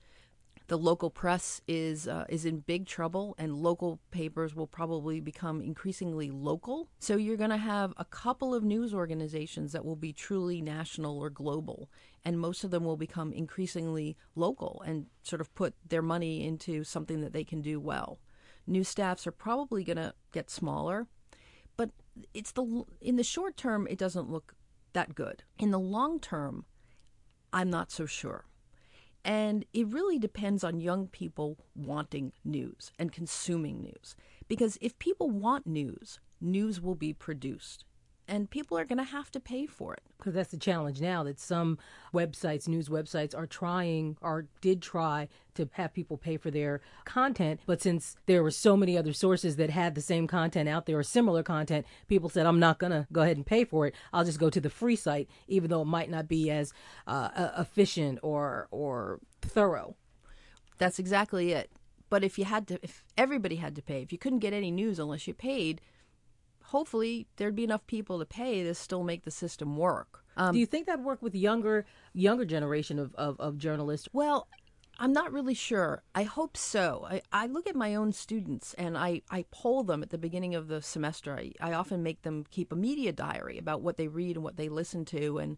The 0.67 0.77
local 0.77 1.09
press 1.09 1.61
is 1.67 2.09
uh, 2.09 2.25
is 2.27 2.45
in 2.45 2.59
big 2.59 2.87
trouble, 2.87 3.35
and 3.37 3.55
local 3.55 4.01
papers 4.11 4.53
will 4.53 4.67
probably 4.67 5.21
become 5.21 5.61
increasingly 5.61 6.29
local. 6.29 6.89
So 6.99 7.15
you're 7.15 7.37
going 7.37 7.51
to 7.51 7.57
have 7.57 7.93
a 7.95 8.03
couple 8.03 8.53
of 8.53 8.65
news 8.65 8.93
organizations 8.93 9.71
that 9.71 9.85
will 9.85 9.95
be 9.95 10.11
truly 10.11 10.61
national 10.61 11.17
or 11.19 11.29
global, 11.29 11.89
and 12.25 12.37
most 12.37 12.65
of 12.65 12.71
them 12.71 12.83
will 12.83 12.97
become 12.97 13.31
increasingly 13.31 14.17
local 14.35 14.83
and 14.85 15.05
sort 15.23 15.39
of 15.39 15.55
put 15.55 15.73
their 15.87 16.01
money 16.01 16.45
into 16.45 16.83
something 16.83 17.21
that 17.21 17.31
they 17.31 17.45
can 17.45 17.61
do 17.61 17.79
well. 17.79 18.19
New 18.67 18.83
staffs 18.83 19.25
are 19.25 19.31
probably 19.31 19.83
going 19.83 19.97
to 19.97 20.13
get 20.33 20.49
smaller, 20.49 21.07
but 21.77 21.91
it's 22.33 22.51
the 22.51 22.83
in 23.01 23.15
the 23.15 23.23
short 23.23 23.55
term 23.55 23.87
it 23.89 23.97
doesn't 23.97 24.29
look 24.29 24.53
that 24.93 25.15
good. 25.15 25.43
In 25.57 25.71
the 25.71 25.79
long 25.79 26.19
term, 26.19 26.65
I'm 27.53 27.69
not 27.69 27.91
so 27.91 28.05
sure. 28.05 28.45
And 29.23 29.65
it 29.73 29.87
really 29.87 30.19
depends 30.19 30.63
on 30.63 30.79
young 30.79 31.07
people 31.07 31.57
wanting 31.75 32.33
news 32.45 32.91
and 32.97 33.11
consuming 33.11 33.81
news. 33.81 34.15
Because 34.47 34.77
if 34.81 34.97
people 34.99 35.29
want 35.29 35.67
news, 35.67 36.19
news 36.39 36.79
will 36.79 36.95
be 36.95 37.13
produced. 37.13 37.83
And 38.29 38.49
people 38.49 38.77
are 38.77 38.83
going 38.83 38.97
to 38.97 39.05
have 39.05 39.31
to 39.31 39.39
pay 39.39 39.65
for 39.65 39.93
it. 39.93 40.03
Because 40.17 40.33
that's 40.33 40.51
the 40.51 40.57
challenge 40.57 40.99
now 40.99 41.23
that 41.23 41.39
some 41.39 41.77
websites, 42.13 42.67
news 42.67 42.89
websites, 42.89 43.33
are 43.33 43.47
trying 43.47 44.17
or 44.21 44.47
did 44.59 44.81
try 44.81 45.29
to 45.55 45.69
have 45.73 45.93
people 45.93 46.17
pay 46.17 46.35
for 46.35 46.51
their 46.51 46.81
content. 47.05 47.61
But 47.65 47.81
since 47.81 48.17
there 48.25 48.43
were 48.43 48.51
so 48.51 48.75
many 48.75 48.97
other 48.97 49.13
sources 49.13 49.55
that 49.55 49.69
had 49.69 49.95
the 49.95 50.01
same 50.01 50.27
content 50.27 50.67
out 50.67 50.87
there 50.87 50.97
or 50.97 51.03
similar 51.03 51.41
content, 51.41 51.85
people 52.07 52.29
said, 52.29 52.45
I'm 52.45 52.59
not 52.59 52.79
going 52.79 52.91
to 52.91 53.07
go 53.13 53.21
ahead 53.21 53.37
and 53.37 53.45
pay 53.45 53.63
for 53.63 53.87
it. 53.87 53.95
I'll 54.11 54.25
just 54.25 54.39
go 54.39 54.49
to 54.49 54.59
the 54.59 54.69
free 54.69 54.97
site, 54.97 55.29
even 55.47 55.69
though 55.69 55.83
it 55.83 55.85
might 55.85 56.09
not 56.09 56.27
be 56.27 56.51
as 56.51 56.73
uh, 57.05 57.51
efficient 57.57 58.19
or, 58.23 58.67
or 58.71 59.19
thorough. 59.41 59.95
That's 60.79 60.99
exactly 60.99 61.53
it. 61.53 61.71
But 62.09 62.23
if 62.23 62.37
you 62.37 62.45
had 62.45 62.67
to, 62.67 62.79
if 62.81 63.03
everybody 63.17 63.57
had 63.57 63.75
to 63.75 63.81
pay, 63.81 64.01
if 64.01 64.11
you 64.11 64.17
couldn't 64.17 64.39
get 64.39 64.53
any 64.53 64.71
news 64.71 64.99
unless 64.99 65.27
you 65.27 65.33
paid, 65.33 65.81
hopefully 66.67 67.27
there'd 67.37 67.55
be 67.55 67.63
enough 67.63 67.85
people 67.87 68.19
to 68.19 68.25
pay 68.25 68.63
to 68.63 68.75
still 68.75 69.03
make 69.03 69.23
the 69.23 69.31
system 69.31 69.77
work. 69.77 70.23
Um, 70.35 70.53
Do 70.53 70.59
you 70.59 70.65
think 70.65 70.85
that 70.87 71.01
work 71.01 71.21
with 71.21 71.33
younger 71.33 71.85
younger 72.13 72.45
generation 72.45 72.99
of, 72.99 73.15
of, 73.15 73.39
of 73.39 73.57
journalists? 73.57 74.07
Well, 74.13 74.47
I'm 74.99 75.13
not 75.13 75.31
really 75.31 75.53
sure. 75.53 76.03
I 76.15 76.23
hope 76.23 76.57
so. 76.57 77.05
I, 77.09 77.21
I 77.31 77.45
look 77.47 77.67
at 77.67 77.75
my 77.75 77.95
own 77.95 78.11
students 78.11 78.73
and 78.75 78.97
I, 78.97 79.21
I 79.29 79.45
poll 79.51 79.83
them 79.83 80.01
at 80.01 80.09
the 80.09 80.17
beginning 80.17 80.55
of 80.55 80.67
the 80.67 80.81
semester. 80.81 81.37
I, 81.37 81.51
I 81.61 81.73
often 81.73 82.01
make 82.01 82.23
them 82.23 82.45
keep 82.49 82.71
a 82.71 82.75
media 82.75 83.11
diary 83.11 83.57
about 83.57 83.81
what 83.81 83.97
they 83.97 84.07
read 84.07 84.35
and 84.35 84.43
what 84.43 84.57
they 84.57 84.69
listen 84.69 85.05
to. 85.05 85.37
And 85.37 85.57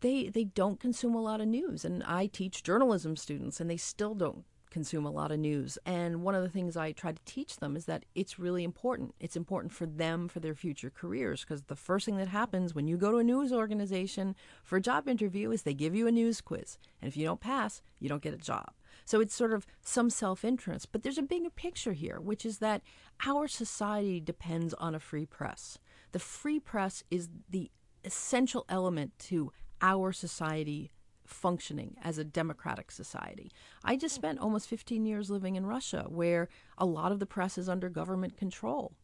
they, 0.00 0.28
they 0.28 0.44
don't 0.44 0.78
consume 0.78 1.14
a 1.14 1.22
lot 1.22 1.40
of 1.40 1.48
news. 1.48 1.84
And 1.84 2.04
I 2.04 2.26
teach 2.26 2.62
journalism 2.62 3.16
students 3.16 3.60
and 3.60 3.68
they 3.68 3.76
still 3.76 4.14
don't 4.14 4.44
consume 4.70 5.06
a 5.06 5.10
lot 5.10 5.30
of 5.30 5.38
news. 5.38 5.78
And 5.86 6.22
one 6.22 6.34
of 6.34 6.42
the 6.42 6.48
things 6.48 6.76
I 6.76 6.92
try 6.92 7.12
to 7.12 7.20
teach 7.24 7.56
them 7.56 7.76
is 7.76 7.86
that 7.86 8.04
it's 8.14 8.38
really 8.38 8.64
important. 8.64 9.14
It's 9.20 9.36
important 9.36 9.72
for 9.72 9.86
them 9.86 10.28
for 10.28 10.40
their 10.40 10.54
future 10.54 10.90
careers 10.90 11.42
because 11.42 11.62
the 11.64 11.76
first 11.76 12.06
thing 12.06 12.16
that 12.18 12.28
happens 12.28 12.74
when 12.74 12.86
you 12.86 12.96
go 12.96 13.10
to 13.10 13.18
a 13.18 13.24
news 13.24 13.52
organization 13.52 14.34
for 14.62 14.76
a 14.76 14.80
job 14.80 15.08
interview 15.08 15.50
is 15.50 15.62
they 15.62 15.74
give 15.74 15.94
you 15.94 16.06
a 16.06 16.12
news 16.12 16.40
quiz. 16.40 16.78
And 17.00 17.08
if 17.08 17.16
you 17.16 17.24
don't 17.24 17.40
pass, 17.40 17.82
you 17.98 18.08
don't 18.08 18.22
get 18.22 18.34
a 18.34 18.38
job. 18.38 18.72
So 19.04 19.20
it's 19.20 19.34
sort 19.34 19.52
of 19.52 19.66
some 19.80 20.10
self 20.10 20.44
interest. 20.44 20.92
But 20.92 21.02
there's 21.02 21.18
a 21.18 21.22
bigger 21.22 21.50
picture 21.50 21.92
here, 21.92 22.20
which 22.20 22.44
is 22.44 22.58
that 22.58 22.82
our 23.26 23.48
society 23.48 24.20
depends 24.20 24.74
on 24.74 24.94
a 24.94 25.00
free 25.00 25.26
press. 25.26 25.78
The 26.12 26.18
free 26.18 26.60
press 26.60 27.04
is 27.10 27.28
the 27.48 27.70
essential 28.04 28.64
element 28.68 29.18
to 29.18 29.52
our 29.80 30.12
society 30.12 30.90
functioning 31.28 31.96
as 32.02 32.18
a 32.18 32.24
democratic 32.24 32.90
society. 32.90 33.52
I 33.84 33.96
just 33.96 34.14
spent 34.14 34.38
almost 34.38 34.68
15 34.68 35.04
years 35.04 35.30
living 35.30 35.56
in 35.56 35.66
Russia, 35.66 36.06
where 36.08 36.48
a 36.76 36.86
lot 36.86 37.12
of 37.12 37.18
the 37.18 37.26
press 37.26 37.58
is 37.58 37.68
under 37.68 37.88
government 37.88 38.36
control. 38.36 38.94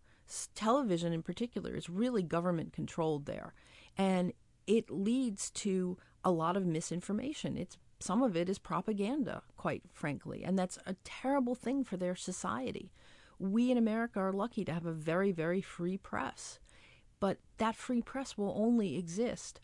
Television, 0.55 1.13
in 1.13 1.23
particular, 1.23 1.75
is 1.75 1.91
really 1.91 2.23
government 2.23 2.73
controlled 2.73 3.27
there. 3.27 3.55
And 3.97 4.33
it 4.67 4.91
leads 4.91 5.51
to 5.51 5.99
a 6.25 6.31
lot 6.31 6.57
of 6.57 6.65
misinformation. 6.67 7.57
It's 7.57 7.77
some 8.01 8.23
of 8.23 8.37
it 8.37 8.49
is 8.49 8.59
propaganda, 8.59 9.43
quite 9.57 9.83
frankly, 9.93 10.45
and 10.45 10.59
that's 10.59 10.79
a 10.87 10.97
terrible 11.05 11.55
thing 11.55 11.85
for 11.85 11.97
their 11.97 12.17
society. 12.17 12.93
We 13.39 13.71
in 13.71 13.79
America 13.79 14.21
are 14.21 14.33
lucky 14.33 14.65
to 14.65 14.73
have 14.73 14.87
a 14.87 14.93
very, 14.93 15.33
very 15.33 15.61
free 15.61 15.97
press, 15.97 16.59
but 17.21 17.39
that 17.59 17.77
free 17.77 18.03
press 18.03 18.37
will 18.37 18.55
only 18.57 18.97
exist 18.97 19.61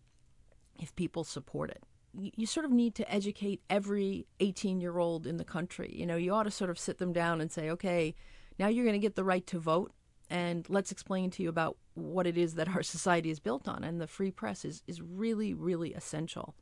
if 0.79 0.95
people 0.97 1.25
support 1.25 1.71
it 1.71 1.85
you, 2.19 2.47
sort 2.47 2.67
of 2.67 2.73
need 2.73 2.95
to 2.97 3.13
educate 3.13 3.61
every 3.71 4.27
18 4.41 4.81
year 4.81 4.99
old 4.99 5.27
in 5.27 5.37
the 5.37 5.45
country. 5.45 5.93
You 5.95 6.07
know, 6.07 6.17
you 6.17 6.33
ought 6.33 6.45
to 6.45 6.51
sort 6.51 6.71
of 6.71 6.79
sit 6.79 6.99
them 6.99 7.13
down 7.13 7.41
and 7.41 7.51
say, 7.51 7.71
okay, 7.71 8.15
now 8.59 8.69
you're 8.69 8.85
going 8.85 8.95
to 8.95 8.99
get 8.99 9.17
the 9.17 9.25
right 9.25 9.47
to 9.47 9.59
vote, 9.59 9.93
and 10.29 10.69
let's 10.69 10.93
explain 10.93 11.31
to 11.31 11.43
you 11.43 11.49
about 11.49 11.77
what 11.95 12.27
it 12.27 12.37
is 12.37 12.55
that 12.55 12.69
our 12.69 12.83
society 12.97 13.31
is 13.31 13.41
built 13.41 13.69
on. 13.69 13.85
And 13.85 14.01
the 14.01 14.07
free 14.07 14.31
press 14.31 14.65
is, 14.65 14.83
is 14.87 15.01
really, 15.01 15.55
really 15.55 15.95
essential. 15.95 16.55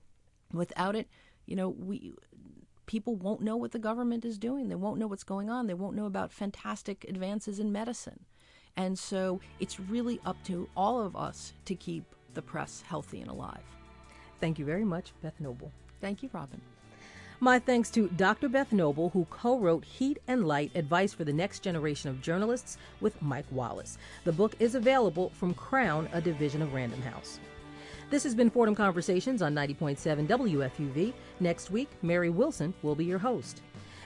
Without 0.53 0.97
it, 0.97 1.09
you 1.47 1.57
know, 1.57 1.69
we 1.69 2.13
people 2.87 3.17
won't 3.17 3.43
know 3.43 3.57
what 3.57 3.73
the 3.73 3.79
government 3.79 4.25
is 4.25 4.39
doing. 4.39 4.69
They 4.69 4.75
won't 4.75 4.99
know 4.99 5.07
what's 5.07 5.25
going 5.25 5.51
on. 5.51 5.67
They 5.67 5.75
won't 5.75 5.95
know 5.95 6.07
about 6.07 6.33
fantastic 6.33 7.05
advances 7.07 7.59
in 7.59 7.71
medicine. 7.71 8.25
And 8.77 8.99
so 8.99 9.41
it's 9.61 9.79
really 9.79 10.21
up 10.25 10.43
to 10.45 10.69
all 10.75 11.01
of 11.01 11.15
us 11.15 11.53
to 11.67 11.75
keep 11.75 12.05
the 12.33 12.41
press 12.41 12.83
healthy 12.87 13.21
and 13.21 13.31
alive. 13.31 13.78
Thank 14.41 14.59
you 14.59 14.65
very 14.65 14.85
much, 14.85 15.13
Beth 15.23 15.35
Knobel. 15.41 15.71
Thank 16.01 16.23
you, 16.23 16.31
Robin. 16.33 16.61
My 17.41 17.61
thanks 17.61 17.91
to 17.91 18.09
Dr. 18.09 18.49
Beth 18.49 18.71
Knobel, 18.71 19.13
who 19.13 19.25
co 19.31 19.59
wrote 19.59 19.85
Heat 19.85 20.19
and 20.27 20.47
Light 20.47 20.73
Advice 20.75 21.13
for 21.13 21.23
the 21.23 21.33
Next 21.33 21.61
Generation 21.61 22.11
of 22.11 22.21
Journalists 22.21 22.79
with 23.01 23.21
Mike 23.23 23.47
Wallace. 23.53 23.97
The 24.25 24.33
book 24.33 24.57
is 24.59 24.75
available 24.75 25.31
from 25.31 25.55
Crown, 25.55 26.09
a 26.13 26.21
division 26.21 26.63
of 26.63 26.75
Random 26.75 27.01
House. 27.03 27.39
This 28.11 28.25
has 28.25 28.35
been 28.35 28.51
Fordham 28.51 28.75
Conversations 28.75 29.41
on 29.43 29.55
90.7 29.55 30.27
WFUV. 30.27 31.13
Next 31.39 31.71
week, 31.71 31.91
Mary 32.03 32.31
Wilson 32.31 32.75
will 32.83 32.95
be 32.95 33.05
your 33.05 33.19
host. 33.19 33.63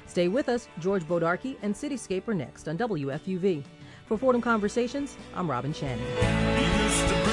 Stay 0.07 0.29
with 0.29 0.51
us. 0.51 0.69
George 0.79 1.05
Bodarky 1.05 1.57
and 1.63 1.75
Cityscape 1.75 2.29
are 2.29 2.35
next 2.35 2.69
on 2.69 2.77
WFUV. 2.77 3.65
For 4.07 4.19
Fordham 4.19 4.43
Conversations, 4.43 5.17
I'm 5.35 5.51
Robin 5.51 5.73
Shannon. 5.73 7.32